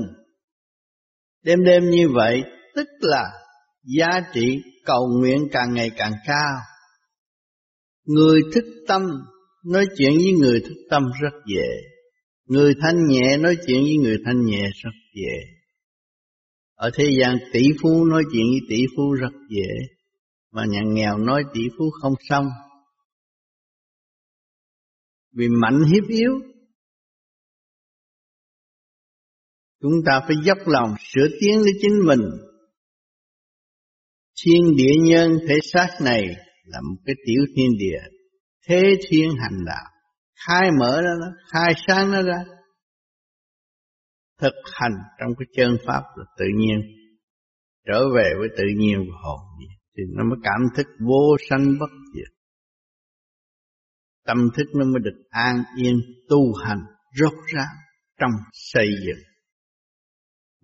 [1.44, 2.42] đêm đêm như vậy,
[2.74, 3.30] tức là
[3.85, 6.59] giá trị cầu nguyện càng ngày càng cao.
[8.04, 9.02] Người thức tâm
[9.64, 11.68] nói chuyện với người thức tâm rất dễ.
[12.46, 15.37] Người thanh nhẹ nói chuyện với người thanh nhẹ rất dễ.
[16.74, 19.70] Ở thế gian tỷ phú nói chuyện với tỷ phú rất dễ.
[20.52, 22.46] Mà nhà nghèo nói tỷ phú không xong.
[25.33, 26.33] Vì mạnh hiếp yếu.
[29.85, 32.20] Chúng ta phải dốc lòng sửa tiến lấy chính mình
[34.44, 36.23] Thiên địa nhân thể xác này
[36.64, 38.01] là một cái tiểu thiên địa,
[38.68, 39.90] thế thiên hành đạo,
[40.47, 42.44] khai mở nó, ra khai sáng nó ra.
[44.40, 46.81] Thực hành trong cái chân pháp là tự nhiên,
[47.87, 51.79] trở về với tự nhiên và hồn nhiên, thì nó mới cảm thức vô sanh
[51.81, 52.33] bất diệt.
[54.27, 56.81] Tâm thức nó mới được an yên tu hành
[57.20, 57.66] rốt ráo
[58.20, 59.34] trong xây dựng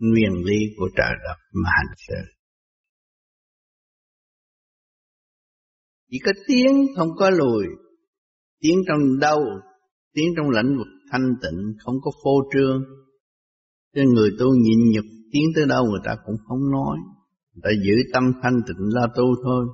[0.00, 2.32] nguyên lý của trời đất mà hành sự.
[6.10, 7.64] Chỉ có tiếng không có lùi,
[8.60, 9.44] tiếng trong đâu
[10.12, 12.82] tiếng trong lãnh vực thanh tịnh Không có phô trương.
[13.94, 16.98] Cho người tu nhịn nhục tiếng tới đâu người ta cũng không nói.
[17.54, 19.66] Người ta giữ tâm thanh tịnh la tu thôi.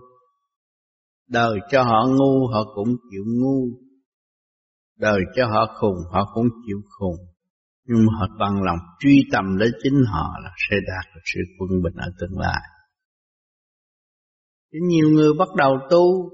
[1.29, 3.69] Đời cho họ ngu, họ cũng chịu ngu.
[4.99, 7.17] Đời cho họ khùng, họ cũng chịu khùng.
[7.87, 11.41] Nhưng mà họ bằng lòng truy tầm lấy chính họ là sẽ đạt được sự
[11.59, 12.63] quân bình ở tương lai.
[14.73, 16.31] Thì nhiều người bắt đầu tu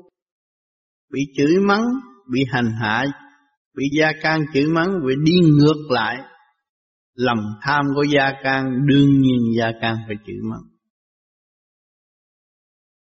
[1.13, 1.85] Bị chửi mắng
[2.33, 3.05] Bị hành hạ
[3.75, 6.19] Bị gia can chửi mắng Vì đi ngược lại.
[7.15, 10.63] Lòng tham của gia can Đương nhiên gia can phải chửi mắng.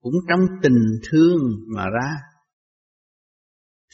[0.00, 1.38] Cũng trong tình thương
[1.76, 2.16] mà ra.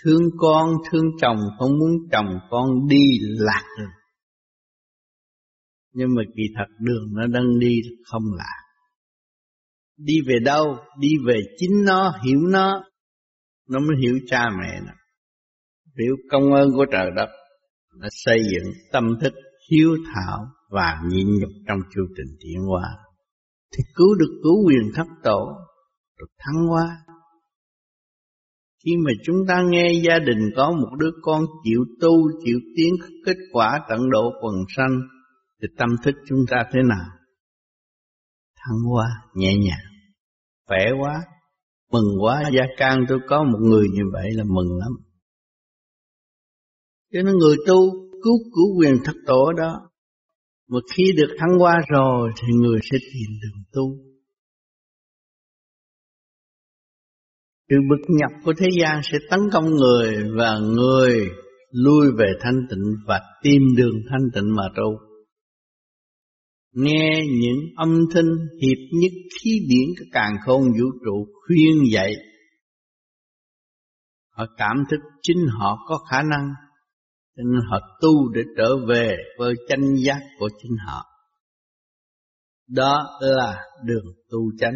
[0.04, 3.88] Thương con, thương chồng Không muốn chồng con đi lạc rồi
[5.98, 8.54] nhưng mà kỳ thật đường nó đang đi không lạ.
[9.96, 10.76] Đi về đâu?
[11.00, 12.84] Đi về chính nó, hiểu nó,
[13.70, 14.92] nó mới hiểu cha mẹ nó.
[15.98, 17.28] Hiểu công ơn của trời đất,
[18.00, 19.32] nó xây dựng tâm thức
[19.70, 22.88] hiếu thảo và nhịn nhục trong chu trình tiến hóa.
[23.76, 25.48] Thì cứu được cứu quyền thất tổ,
[26.18, 26.96] được thắng hóa.
[28.84, 32.12] Khi mà chúng ta nghe gia đình có một đứa con chịu tu,
[32.44, 32.94] chịu tiến
[33.26, 35.00] kết quả tận độ quần sanh,
[35.62, 37.06] thì tâm thức chúng ta thế nào?
[38.56, 39.88] Thăng hoa, nhẹ nhàng
[40.68, 41.24] khỏe quá,
[41.92, 44.92] mừng quá, gia can tôi có một người như vậy là mừng lắm.
[47.12, 47.90] Cho nên người tu
[48.22, 49.90] cứu cứu quyền thất tổ đó,
[50.68, 53.96] một khi được thăng hoa rồi thì người sẽ tìm đường tu.
[57.70, 61.30] Sự bực nhập của thế gian sẽ tấn công người và người
[61.70, 65.07] lui về thanh tịnh và tìm đường thanh tịnh mà tu
[66.78, 68.30] nghe những âm thanh
[68.62, 72.12] hiệp nhất khí điển của càng khôn vũ trụ khuyên dạy,
[74.30, 76.48] họ cảm thức chính họ có khả năng,
[77.36, 81.04] nên họ tu để trở về với chân giác của chính họ.
[82.66, 84.74] Đó là đường tu chánh.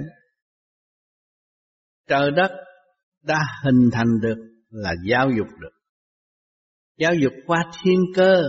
[2.08, 2.50] Trời đất
[3.22, 4.36] đã hình thành được
[4.70, 5.72] là giáo dục được.
[6.98, 8.42] Giáo dục qua thiên cơ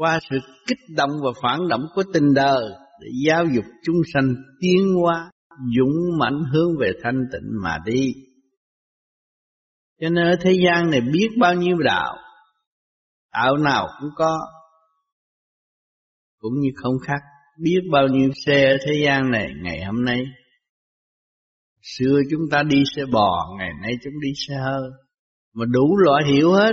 [0.00, 0.36] qua sự
[0.66, 2.64] kích động và phản động của tình đời
[3.00, 5.30] để giáo dục chúng sanh tiến hóa
[5.76, 8.14] dũng mãnh hướng về thanh tịnh mà đi.
[10.00, 12.16] Cho nên ở thế gian này biết bao nhiêu đạo,
[13.32, 14.38] đạo nào cũng có,
[16.38, 17.20] cũng như không khác,
[17.62, 20.20] biết bao nhiêu xe ở thế gian này ngày hôm nay.
[21.82, 24.90] Xưa chúng ta đi xe bò, ngày nay chúng đi xe hơi,
[25.54, 26.72] mà đủ loại hiểu hết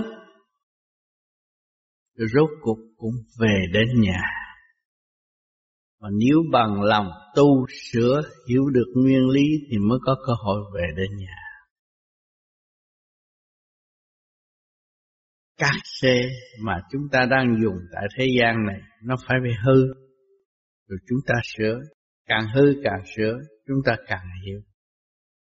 [2.15, 4.21] rốt cuộc cũng về đến nhà.
[6.01, 10.61] Mà nếu bằng lòng tu sửa hiểu được nguyên lý thì mới có cơ hội
[10.75, 11.35] về đến nhà.
[15.57, 16.29] Các xe
[16.61, 19.87] mà chúng ta đang dùng tại thế gian này nó phải bị hư.
[20.87, 21.79] Rồi chúng ta sửa,
[22.25, 24.59] càng hư càng sửa, chúng ta càng hiểu.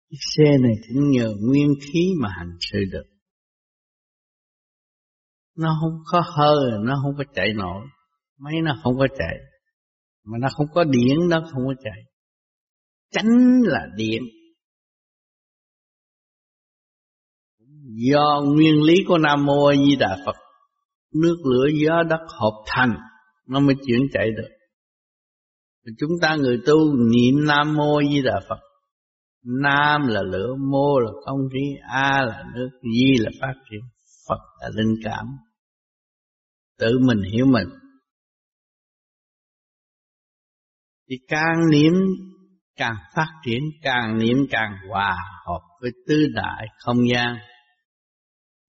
[0.10, 3.13] Chiếc xe này cũng nhờ nguyên khí mà hành sự được
[5.58, 7.86] nó không có hơi, nó không có chạy nổi.
[8.40, 9.38] Máy nó không có chạy.
[10.24, 12.04] Mà nó không có điện, nó không có chạy.
[13.12, 14.22] Tránh là điện.
[17.96, 20.36] Do nguyên lý của nam mô a di đà phật,
[21.14, 22.98] nước lửa gió đất hợp thành,
[23.48, 24.50] nó mới chuyển chạy được.
[26.00, 28.60] Chúng ta người tu niệm nam mô a di đà phật,
[29.44, 33.82] nam là lửa, mô là không khí, a là nước, di là phát triển.
[34.30, 35.26] Phật là linh cảm.
[36.78, 37.68] Tự mình hiểu mình.
[41.10, 41.94] Thì càng niệm,
[42.76, 45.16] càng phát triển, càng niệm càng hòa
[45.46, 47.36] hợp với tứ đại không gian,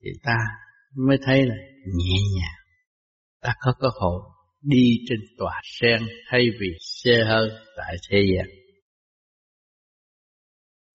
[0.02, 0.36] thì ta
[0.96, 1.55] mới thấy là
[1.98, 2.64] nhẹ nhàng.
[3.40, 4.20] Ta có cơ hội
[4.62, 8.46] đi trên tòa sen thay vì xe hơi tại thế gian.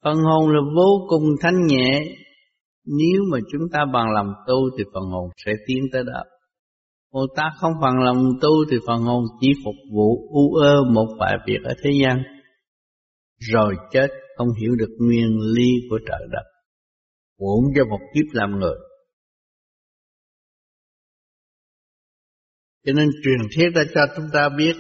[0.03, 2.01] Phần hồn là vô cùng thanh nhẹ
[2.98, 6.24] nếu mà chúng ta bằng lòng tu thì phần hồn sẽ tiến tới đó.
[7.12, 11.16] Còn ta không bằng lòng tu thì phần hồn chỉ phục vụ u ơ một
[11.20, 12.24] vài việc ở thế gian.
[13.38, 16.44] Rồi chết, không hiểu được nguyên lý của trời đất.
[17.38, 18.76] Uổng cho một kiếp làm người.
[22.86, 24.76] Cho nên truyền thuyết đã cho chúng ta biết,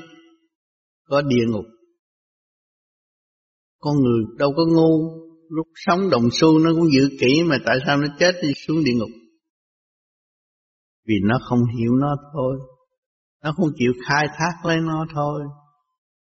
[1.03, 1.65] Có địa ngục.
[3.79, 5.28] Con người đâu có ngu.
[5.49, 8.83] Lúc sống đồng xu nó cũng giữ kỹ Mà tại sao nó chết đi xuống
[8.83, 9.09] địa ngục?
[11.07, 12.59] Vì nó không hiểu nó thôi.
[13.43, 15.41] Nó không chịu khai thác lấy nó thôi.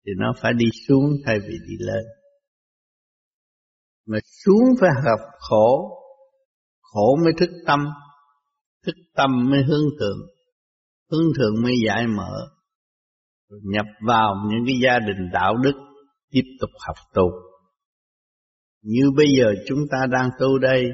[0.06, 2.04] Thì nó phải đi xuống thay vì đi lên.
[4.06, 5.90] Mà xuống phải gặp khổ.
[6.80, 7.80] Khổ mới thức tâm.
[8.86, 10.18] Thức tâm mới hướng thượng.
[11.10, 12.48] Hướng thượng mới giải mở.
[13.50, 15.74] Nhập vào những cái gia đình đạo đức,
[16.30, 17.53] tiếp tục học tu
[18.84, 20.84] như bây giờ chúng ta đang tu đây,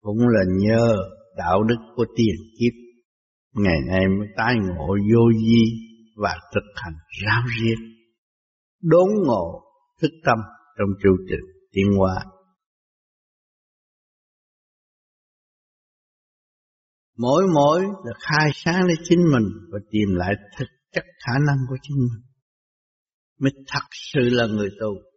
[0.00, 0.96] cũng là nhờ
[1.36, 2.72] đạo đức của tiền kiếp
[3.54, 5.62] ngày nay mới tái ngộ vô vi
[6.16, 7.76] và thực hành ráo riết,
[8.82, 9.62] đốn ngộ
[10.00, 10.38] thức tâm
[10.78, 12.24] trong chu trình tiến hóa
[17.18, 21.56] Mỗi mỗi là khai sáng lấy chính mình và tìm lại thực chất khả năng
[21.68, 22.22] của chính mình.
[23.40, 25.15] Mới thật sự là người tu.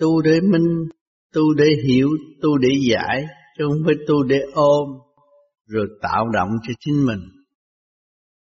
[0.00, 0.88] Tu để minh,
[1.32, 2.08] tu để hiểu,
[2.42, 3.24] tu để giải,
[3.58, 4.88] chứ không phải tu để ôm,
[5.66, 7.20] rồi tạo động cho chính mình.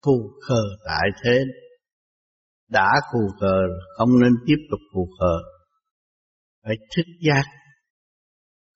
[0.06, 1.44] Phù khờ tại thế,
[2.70, 3.58] đã phù khờ
[3.98, 5.38] không nên tiếp tục phù khờ.
[6.64, 7.44] Phải thức giác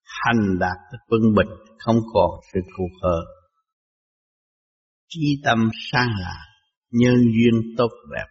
[0.04, 1.48] hành đạt được quân bình
[1.80, 3.16] không còn sự phù khờ
[5.08, 6.46] chi tâm sang lạc
[6.92, 8.26] nhân duyên tốt đẹp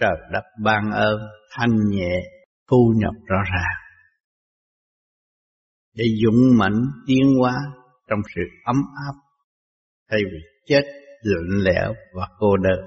[0.00, 2.14] trời đất ban ơn thanh nhẹ
[2.70, 3.76] thu nhập rõ ràng.
[5.94, 7.54] Để dũng mạnh tiến hóa
[8.08, 9.14] trong sự ấm áp
[10.10, 10.82] thay vì chết
[11.22, 12.80] lạnh lẽo và cô đơn.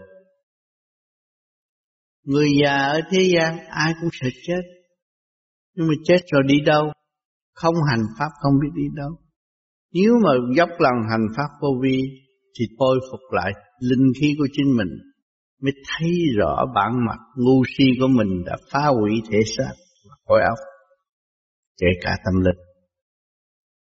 [2.24, 4.62] Người già ở thế gian ai cũng sẽ chết.
[5.76, 6.92] Nhưng mà chết rồi đi đâu?
[7.54, 9.12] Không hành pháp không biết đi đâu.
[9.94, 11.98] Nếu mà dốc lòng hành pháp vô vi
[12.60, 15.11] Thì tôi phục lại linh khí của chính mình.
[15.62, 19.74] Mới thấy rõ bản mặt ngu si của mình đã phá hủy thể xác
[20.10, 20.58] và khối óc
[21.78, 22.66] Kể cả tâm linh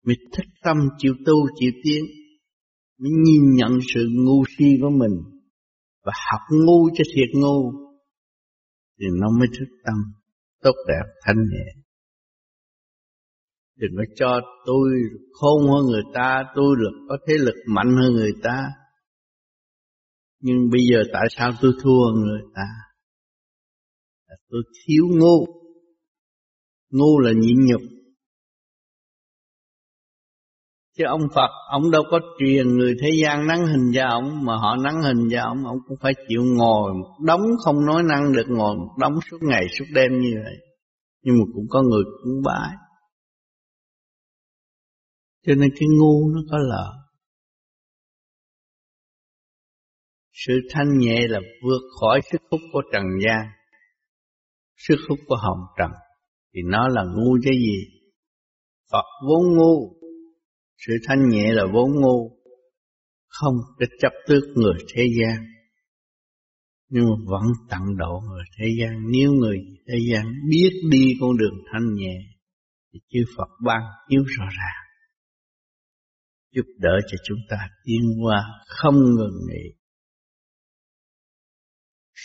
[0.05, 2.03] Mới thích tâm chịu tu chịu tiến
[2.99, 5.41] Mới nhìn nhận sự ngu si của mình
[6.03, 7.72] Và học ngu cho thiệt ngu
[8.99, 9.95] Thì nó mới thức tâm
[10.61, 11.84] Tốt đẹp thanh nhẹ
[13.76, 14.89] Đừng có cho tôi
[15.32, 18.70] khôn hơn người ta, tôi lực có thế lực mạnh hơn người ta.
[20.45, 22.67] Nhưng bây giờ tại sao tôi thua người ta?
[24.27, 25.45] Là tôi thiếu ngu.
[26.89, 27.81] Ngu là nhịn nhục.
[30.97, 34.55] Chứ ông Phật, ông đâu có truyền người thế gian nắng hình cho ông, mà
[34.55, 38.33] họ nắng hình cho ông, ông cũng phải chịu ngồi một đống không nói năng
[38.33, 40.55] được ngồi một đống suốt ngày suốt đêm như vậy.
[41.21, 42.75] Nhưng mà cũng có người cũng bái.
[45.45, 47.03] Cho nên cái ngu nó có lợi.
[50.34, 53.45] Sự thanh nhẹ là vượt khỏi sức hút của trần gian.
[54.77, 55.91] Sức hút của hồng trần.
[56.53, 58.01] Thì nó là ngu chứ gì?
[58.91, 59.93] Phật vốn ngu.
[60.77, 62.38] Sự thanh nhẹ là vốn ngu.
[63.27, 65.45] Không cái chấp tước người thế gian.
[66.89, 69.11] Nhưng mà vẫn tận độ người thế gian.
[69.11, 69.57] Nếu người
[69.88, 72.34] thế gian biết đi con đường thanh nhẹ.
[72.93, 74.84] Thì chư Phật ban chiếu rõ ràng,
[76.51, 79.82] giúp đỡ cho chúng ta tiến qua không ngừng nghỉ.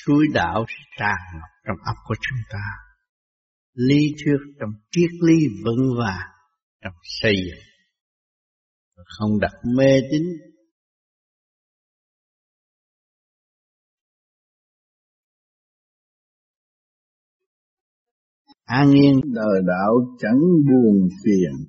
[0.08, 0.64] Suối đạo
[0.98, 2.64] tràn ngập trong óc của chúng ta.
[3.74, 5.34] Lý thuyết trong triết lý
[5.64, 6.28] vững vàng
[6.84, 7.64] trong xây dựng.
[9.04, 10.22] Không đặt mê tín
[18.64, 21.68] an yên đời đạo chẳng buồn phiền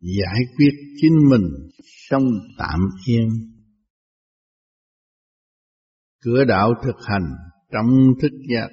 [0.00, 1.70] giải quyết chính mình
[2.08, 2.24] sống
[2.58, 3.49] tạm yên.
[6.20, 7.34] Cửa đạo thực hành
[7.72, 7.86] trong
[8.22, 8.68] thức giác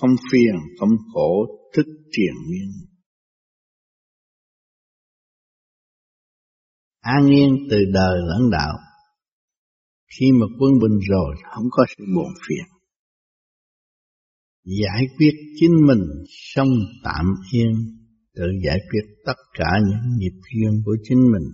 [0.00, 2.70] không phiền, không khổ, thức triền miên.
[7.00, 8.78] An yên từ đời lẫn đạo.
[10.18, 12.66] Khi mà quân bình rồi, không có sự buồn phiền.
[14.64, 16.68] Giải quyết chính mình, xong
[17.04, 17.72] tạm yên,
[18.34, 21.50] tự giải quyết tất cả những nghiệp duyên của chính mình.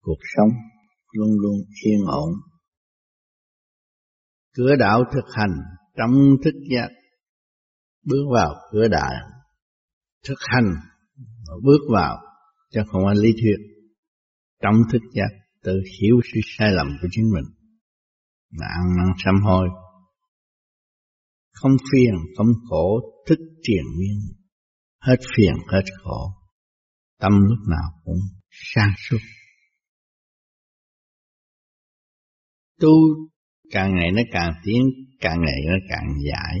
[0.00, 0.50] Cuộc sống
[1.12, 2.30] luôn luôn yên ổn.
[4.56, 5.60] Cửa đạo thực hành
[5.96, 6.12] trong
[6.44, 6.88] thức giác.
[8.02, 9.14] Bước vào cửa đại.
[10.28, 10.74] Thực hành
[11.62, 12.16] bước vào
[12.70, 13.56] cho không phải lý thuyết.
[14.62, 15.28] Trong thức giác,
[15.62, 17.44] tự hiểu sự sai lầm của chính mình.
[18.50, 19.68] Là ăn năn sám hối.
[21.52, 24.18] Không phiền, không khổ, thức triền miên.
[25.00, 26.30] Hết phiền, hết khổ.
[27.20, 28.18] Tâm lúc nào cũng
[28.50, 29.18] sáng suốt.
[32.80, 32.90] Tu
[33.74, 34.82] càng ngày nó càng tiến,
[35.20, 36.58] càng ngày nó càng giải.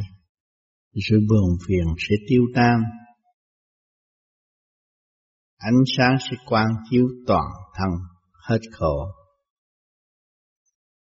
[1.08, 2.80] Sự buồn phiền sẽ tiêu tan.
[5.56, 7.90] Ánh sáng sẽ quang chiếu toàn thân,
[8.48, 9.06] hết khổ.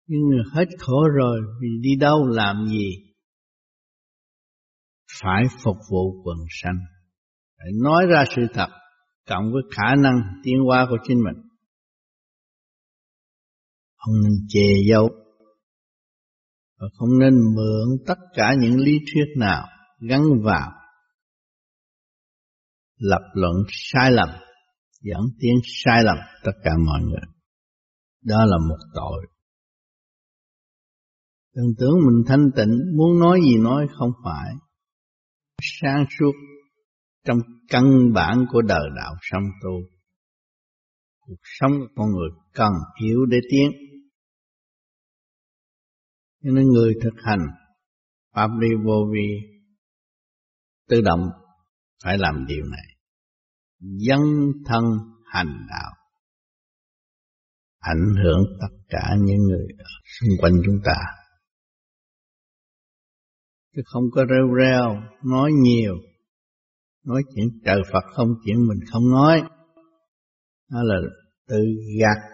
[0.08, 0.22] Nhưng
[0.54, 2.92] hết khổ rồi thì đi đâu làm gì?
[5.22, 6.80] Phải phục vụ quần sanh.
[7.58, 8.70] Phải nói ra sự thật,
[9.30, 11.44] cộng với khả năng tiến hóa của chính mình.
[13.96, 15.10] Không nên chê giấu
[16.80, 19.68] và không nên mượn tất cả những lý thuyết nào
[20.10, 20.72] gắn vào
[22.98, 24.30] lập luận sai lầm
[25.02, 27.34] dẫn tiến sai lầm tất cả mọi người.
[28.24, 29.28] Đó là một tội.
[31.56, 34.54] Đừng tưởng mình thanh tịnh muốn nói gì nói không phải.
[35.62, 36.32] Sáng suốt
[37.26, 37.38] trong
[37.70, 39.72] căn bản của đời đạo song tu,
[41.20, 43.72] cuộc sống của con người cần hiểu để tiến
[46.44, 47.48] cho nên người thực hành
[48.36, 49.28] pháp đi vô vi
[50.90, 51.30] tự động
[52.04, 52.86] phải làm điều này.
[53.80, 54.22] Dân
[54.66, 54.84] thân
[55.26, 55.98] hành đạo
[57.80, 59.68] ảnh hưởng tất cả những người
[60.20, 60.96] xung quanh chúng ta.
[63.76, 65.96] Chứ không có rêu reo, nói nhiều,
[67.06, 69.42] nói chuyện trời Phật không, chuyện mình không nói.
[70.72, 70.96] Đó là
[71.48, 71.60] tự
[72.00, 72.30] gạt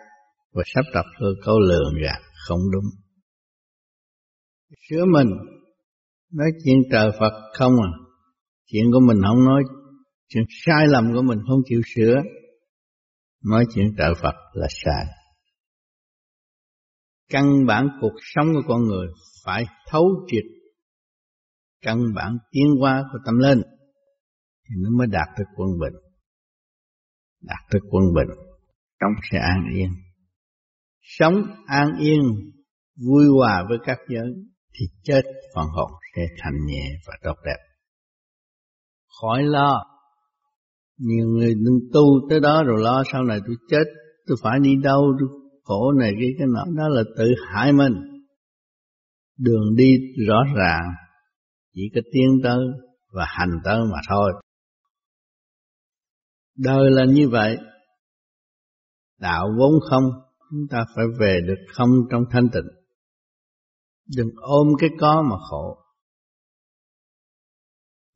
[0.54, 3.03] và sắp đặt cơ câu lường gạt không đúng
[4.90, 5.28] sửa mình,
[6.32, 7.92] nói chuyện trời Phật không à.
[8.66, 9.64] Chuyện của mình không nói,
[10.28, 12.22] chuyện sai lầm của mình không chịu sửa.
[13.44, 15.06] Nói chuyện trời Phật là sai.
[17.30, 19.08] Căn bản cuộc sống của con người
[19.46, 20.44] phải thấu triệt
[21.84, 23.62] căn bản tiến hóa của tâm linh
[24.70, 25.94] thì nó mới đạt được quân bình.
[27.42, 28.38] Đạt được quân bình,
[29.00, 29.90] sống sẽ an yên.
[31.02, 31.34] Sống
[31.66, 32.22] an yên,
[33.08, 34.34] vui hòa với các giới
[34.74, 35.22] thì chết
[35.56, 37.58] phần hồn sẽ thành nhẹ và tốt đẹp.
[39.22, 39.84] Khỏi lo.
[40.98, 43.84] Nhiều người đừng tu tới đó rồi lo sau này tôi chết,
[44.28, 45.30] tôi phải đi đâu, tôi
[45.64, 46.66] khổ này cái cái nọ.
[46.78, 47.94] Đó là tự hại mình.
[49.38, 49.98] Đường đi
[50.28, 50.84] rõ ràng,
[51.74, 52.60] chỉ có tiến tới
[53.12, 54.34] và hành tới mà thôi.
[56.58, 57.58] Đời là như vậy.
[59.20, 60.04] Đạo vốn không,
[60.50, 62.83] chúng ta phải về được không trong thanh tịnh
[64.18, 65.78] đừng ôm cái có mà khổ.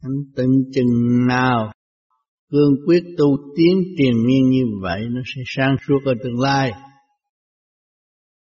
[0.02, 1.72] Anh từng chừng nào,
[2.52, 6.72] cương quyết tu tiến tiền miên như vậy, nó sẽ sang suốt ở tương lai.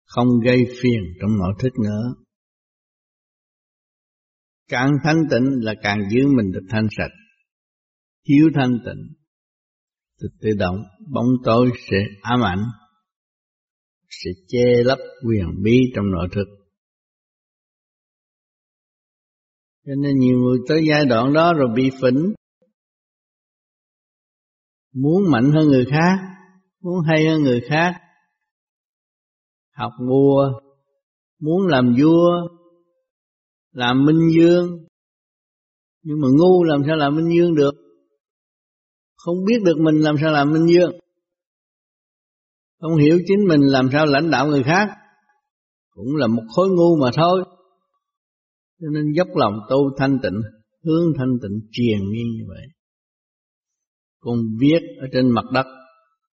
[0.06, 2.16] Không gây phiền trong nội thức nữa
[4.70, 7.12] càng thanh tịnh là càng giữ mình được thanh sạch.
[8.28, 9.16] Thiếu thanh tịnh
[10.22, 10.76] thì tự động,
[11.14, 12.64] bóng tối sẽ ám ảnh,
[14.10, 16.46] sẽ che lấp quyền bí trong nội thức.
[19.86, 22.34] Cho nên nhiều người tới giai đoạn đó rồi bị phỉnh.
[24.94, 26.18] Muốn mạnh hơn người khác,
[26.82, 27.94] muốn hay hơn người khác.
[29.76, 30.52] Học vua,
[31.40, 32.30] muốn làm vua,
[33.72, 34.86] làm minh dương
[36.04, 37.72] nhưng mà ngu làm sao làm minh dương được?
[39.16, 40.92] Không biết được mình làm sao làm minh dương
[42.80, 44.90] không hiểu chính mình làm sao lãnh đạo người khác.
[45.90, 47.44] Cũng là một khối ngu mà thôi
[48.82, 50.42] cho nên dốc lòng tu thanh tịnh,
[50.84, 52.68] hướng thanh tịnh truyền miên như vậy
[54.22, 55.66] còn viết ở trên mặt đất,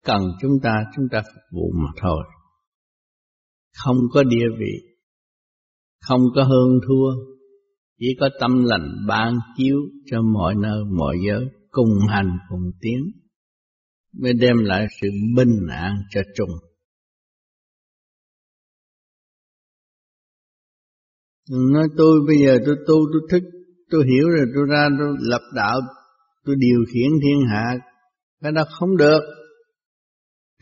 [0.04, 2.24] cần chúng ta chúng ta phục vụ mà thôi
[3.84, 4.72] không có địa vị,
[6.08, 7.10] không có hơn thua,
[7.98, 9.76] chỉ có tâm lành ban chiếu
[10.06, 13.12] cho mọi nơi, mọi giới, cùng hành, cùng tiến,
[14.20, 16.50] mới đem lại sự bình an cho chúng.
[21.50, 23.48] Nói tôi bây giờ tôi tu, tôi thức,
[23.90, 25.80] tôi hiểu rồi, tôi ra, tôi lập đạo,
[26.44, 27.78] tôi điều khiển thiên hạ.
[28.42, 29.20] Cái đó không được.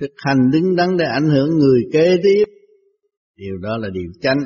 [0.01, 2.45] Thực hành đứng đắn để ảnh hưởng người kế tiếp.
[3.37, 4.39] Điều đó là điều chánh.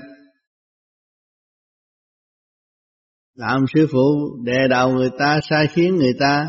[3.35, 6.47] Làm sư phụ, đè đầu người ta, sai khiến người ta,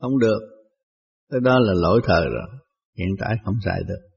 [0.00, 0.40] không được.
[1.30, 2.60] Cái đó là lỗi thời rồi.
[2.98, 4.08] Hiện tại không xài được.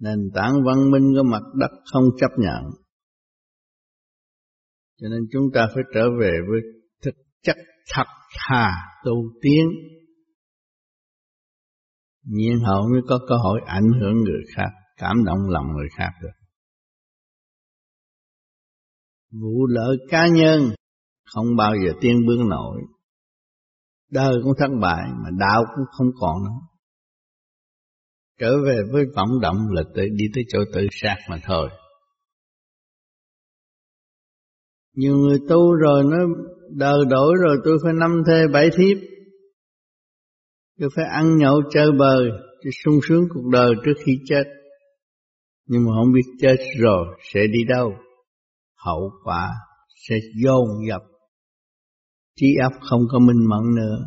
[0.00, 2.62] Nền tảng văn minh của mặt đất không chấp nhận
[5.00, 6.60] cho nên chúng ta phải trở về với
[7.02, 7.56] thực chất
[7.94, 8.06] thật
[8.38, 8.66] thà
[9.04, 9.66] tu tiến.
[12.24, 16.10] Nhiên hậu mới có cơ hội ảnh hưởng người khác, cảm động lòng người khác
[16.22, 16.46] được.
[19.30, 20.60] Vụ lợi cá nhân
[21.24, 22.82] không bao giờ tiên bước nổi.
[24.10, 26.66] Đời cũng thất bại mà đạo cũng không còn nữa.
[28.38, 31.70] Trở về với vọng động là tự đi tới chỗ tự sát mà thôi.
[34.96, 36.16] Nhiều người tu rồi nó
[36.70, 38.98] đời đổi rồi tôi phải năm thê bảy thiếp.
[40.78, 42.30] Tôi phải ăn nhậu, chơi bời
[42.62, 44.44] tôi sung sướng cuộc đời trước khi chết.
[45.66, 47.92] Nhưng mà không biết chết rồi sẽ đi đâu.
[48.84, 49.50] Hậu quả
[50.08, 51.02] sẽ dồn dập.
[52.36, 54.06] Trí óc không có minh mẫn nữa.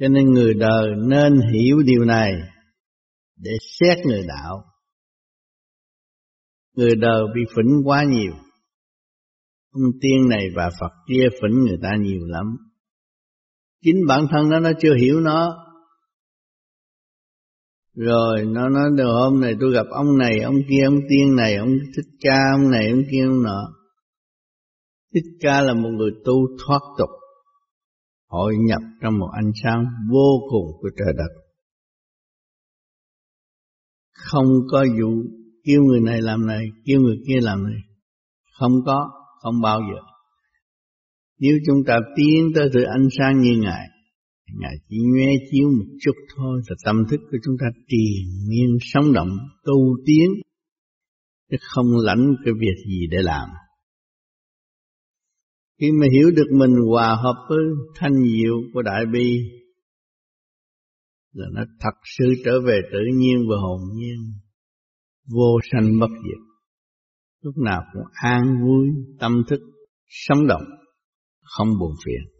[0.00, 2.32] Cho nên người đời nên hiểu điều này
[3.36, 4.64] để xét người đạo.
[6.76, 8.32] Người đời bị phỉnh quá nhiều
[9.84, 12.56] ông tiên này và phật kia phỉnh người ta nhiều lắm.
[13.84, 15.64] Chính bản thân nó nó chưa hiểu nó.
[17.94, 21.56] Rồi, nó nói được hôm này tôi gặp ông này, ông kia, ông tiên này,
[21.56, 23.74] ông thích ca, ông này, ông kia, ông nọ.
[25.14, 26.34] Thích ca là một người tu
[26.66, 27.10] thoát tục,
[28.28, 31.42] hội nhập trong một ánh sáng vô cùng của trời đất.
[34.12, 35.10] Không có vụ,
[35.64, 37.80] kêu người này làm này, kêu người kia làm này.
[38.58, 39.10] Không có
[39.40, 40.00] không bao giờ.
[41.38, 43.88] Nếu chúng ta tiến tới sự ánh sáng như ngài
[44.54, 48.78] ngài chỉ nhoe chiếu một chút thôi là tâm thức của chúng ta triền miên,
[48.80, 50.30] sống động, tu tiến,
[51.50, 53.48] chứ không lãnh cái việc gì để làm.
[55.80, 57.58] Khi mà hiểu được mình hòa hợp với
[57.94, 59.40] thanh diệu của đại bi,
[61.32, 64.32] là nó thật sự trở về tự nhiên và hồn nhiên,
[65.26, 66.47] vô sanh bất diệt
[67.40, 68.88] lúc nào cũng an vui,
[69.20, 69.60] tâm thức,
[70.08, 70.64] sống động,
[71.42, 72.38] không buồn phiền.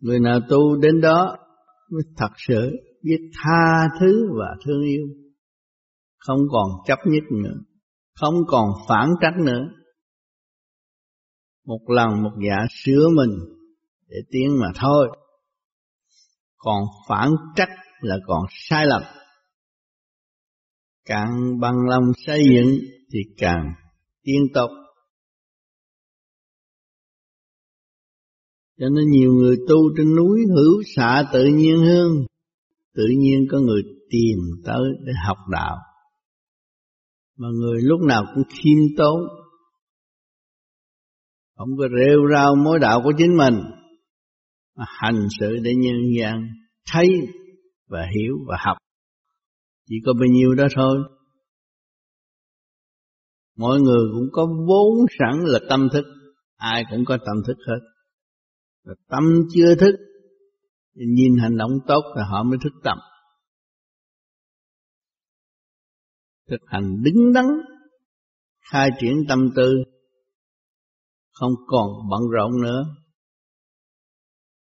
[0.00, 1.36] Người nào tu đến đó
[1.90, 2.70] mới thật sự
[3.02, 5.06] biết tha thứ và thương yêu.
[6.18, 7.56] Không còn chấp nhất nữa,
[8.20, 9.64] không còn phản trách nữa.
[11.66, 13.38] Một lần một dạ sửa mình
[14.08, 15.08] để tiến mà thôi.
[16.56, 19.02] Còn phản trách là còn sai lầm
[21.06, 22.78] càng bằng lòng xây dựng
[23.12, 23.64] thì càng
[24.22, 24.70] tiên tục.
[28.78, 32.08] cho nên nhiều người tu trên núi hữu xạ tự nhiên hơn.
[32.94, 35.76] Tự nhiên có người tìm tới để học đạo.
[37.38, 39.20] Mà người lúc nào cũng khiêm tốn.
[41.56, 43.54] Không có rêu rao mối đạo của chính mình.
[44.76, 46.48] Mà hành sự để nhân gian
[46.92, 47.08] thấy
[47.88, 48.76] và hiểu và học
[49.86, 50.98] chỉ có bao nhiêu đó thôi.
[53.56, 56.04] Mọi người cũng có vốn sẵn là tâm thức.
[56.56, 57.80] Ai cũng có tâm thức hết.
[58.84, 59.22] Và tâm
[59.54, 59.94] chưa thức
[60.94, 62.98] nhìn hành động tốt là họ mới thức tâm.
[66.50, 67.44] Thực hành đứng đắn,
[68.72, 69.74] khai triển tâm tư,
[71.32, 72.84] không còn bận rộn nữa.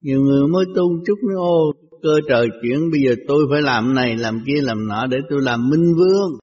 [0.01, 1.73] Nhiều người mới tu chút nữa, ô
[2.05, 5.39] cơ trời chuyển, bây giờ tôi phải làm này, làm kia, làm nọ để tôi
[5.43, 6.39] làm minh vương.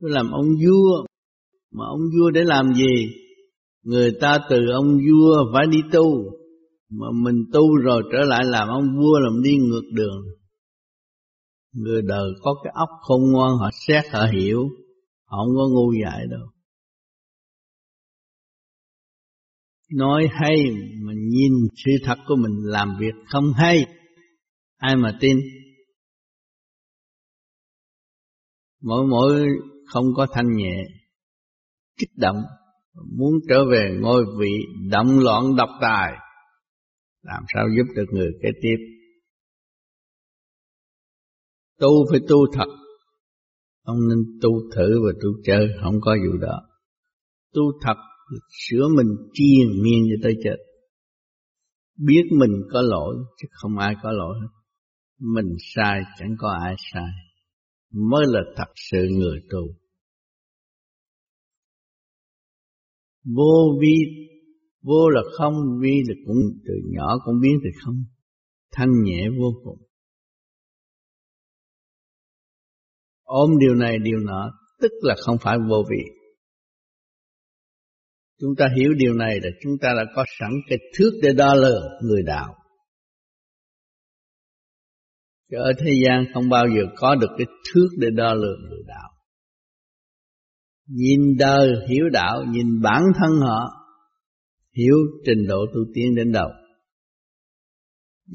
[0.00, 1.04] Tôi làm ông vua.
[1.72, 3.06] Mà ông vua để làm gì?
[3.82, 6.24] Người ta từ ông vua phải đi tu.
[6.90, 10.22] Mà mình tu rồi trở lại làm ông vua, làm đi ngược đường.
[11.72, 14.68] Người đời có cái óc khôn ngoan, họ xét, họ hiểu.
[15.24, 16.46] Họ không có ngu dại đâu.
[19.94, 20.56] Nói hay
[21.02, 21.52] mà nhìn
[21.84, 23.86] sự thật của mình làm việc không hay,
[24.76, 25.36] ai mà tin?
[28.82, 29.46] Mỗi mỗi
[29.86, 30.84] không có thanh nhẹ,
[31.98, 32.42] kích động,
[33.18, 34.52] muốn trở về ngôi vị
[34.90, 36.12] động loạn độc tài,
[37.22, 38.76] làm sao giúp được người kế tiếp?
[41.80, 42.68] Tu phải tu thật,
[43.84, 46.62] không nên tu thử và tu chơi, không có vụ đó.
[47.54, 47.96] Tu thật
[48.48, 50.56] sửa mình triền miên cho tới chết.
[51.98, 54.48] Biết mình có lỗi, chứ không ai có lỗi hết.
[55.18, 57.10] Mình sai, chẳng có ai sai.
[57.90, 59.84] Mới là thật sự người tu
[63.24, 63.96] vô vi,
[64.82, 68.04] vô là không, vi là cũng từ nhỏ cũng biến từ không.
[68.72, 69.78] Thanh nhẹ vô cùng.
[73.22, 74.50] Ôm điều này, điều nọ,
[74.80, 76.23] tức là không phải vô vị
[78.40, 81.54] chúng ta hiểu điều này là chúng ta đã có sẵn cái thước để đo
[81.54, 82.54] lường người đạo.
[85.50, 88.82] Chứ ở thế gian không bao giờ có được cái thước để đo lường người
[88.86, 89.10] đạo.
[90.86, 93.70] Nhìn đời hiểu đạo, Nhìn bản thân họ,
[94.72, 96.48] Hiểu trình độ tu tiên đến đâu.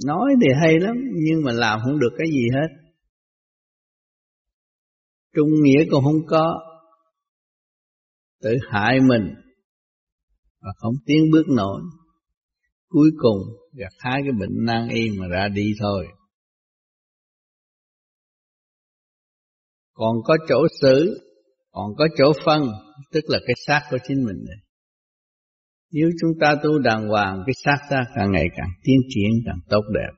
[0.06, 2.68] Nói thì hay lắm, Nhưng mà làm không được cái gì hết.
[5.36, 6.60] Trung nghĩa còn không có.
[8.41, 9.36] Tự hại mình
[10.62, 11.82] và không tiến bước nổi
[12.89, 13.38] Cuối cùng,
[13.74, 16.07] gặt hai cái bệnh nan y mà ra đi thôi
[19.93, 21.22] Còn có chỗ xử,
[21.72, 22.62] Còn có chỗ phân,
[23.12, 24.57] Tức là cái xác của chính mình này
[25.91, 29.60] Nếu chúng ta tu đàng hoàng, Cái xác ta càng ngày càng tiến triển, Càng
[29.70, 30.12] tốt đẹp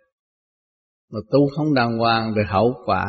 [1.12, 3.06] Mà tu không đàng hoàng Thì hậu quả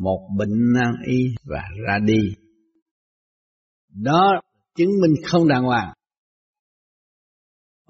[0.00, 2.20] một bệnh nan y và ra đi.
[4.02, 4.40] Đó
[4.76, 5.92] chứng minh không đàng hoàng.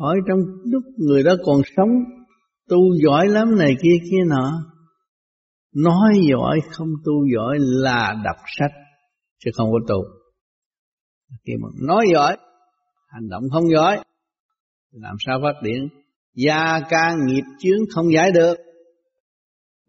[0.00, 1.88] Hỏi trong lúc người đó còn sống,
[2.68, 4.62] tu giỏi lắm này kia kia nọ.
[5.74, 8.70] Nói giỏi không tu giỏi là đọc sách,
[9.44, 10.04] chứ không có tu.
[11.46, 12.36] Khi mà nói giỏi,
[13.08, 13.98] hành động không giỏi,
[14.92, 15.88] làm sao phát triển?
[16.34, 18.54] Gia ca nghiệp chướng không giải được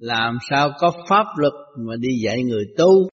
[0.02, 3.10] làm sao có pháp luật mà đi dạy người tu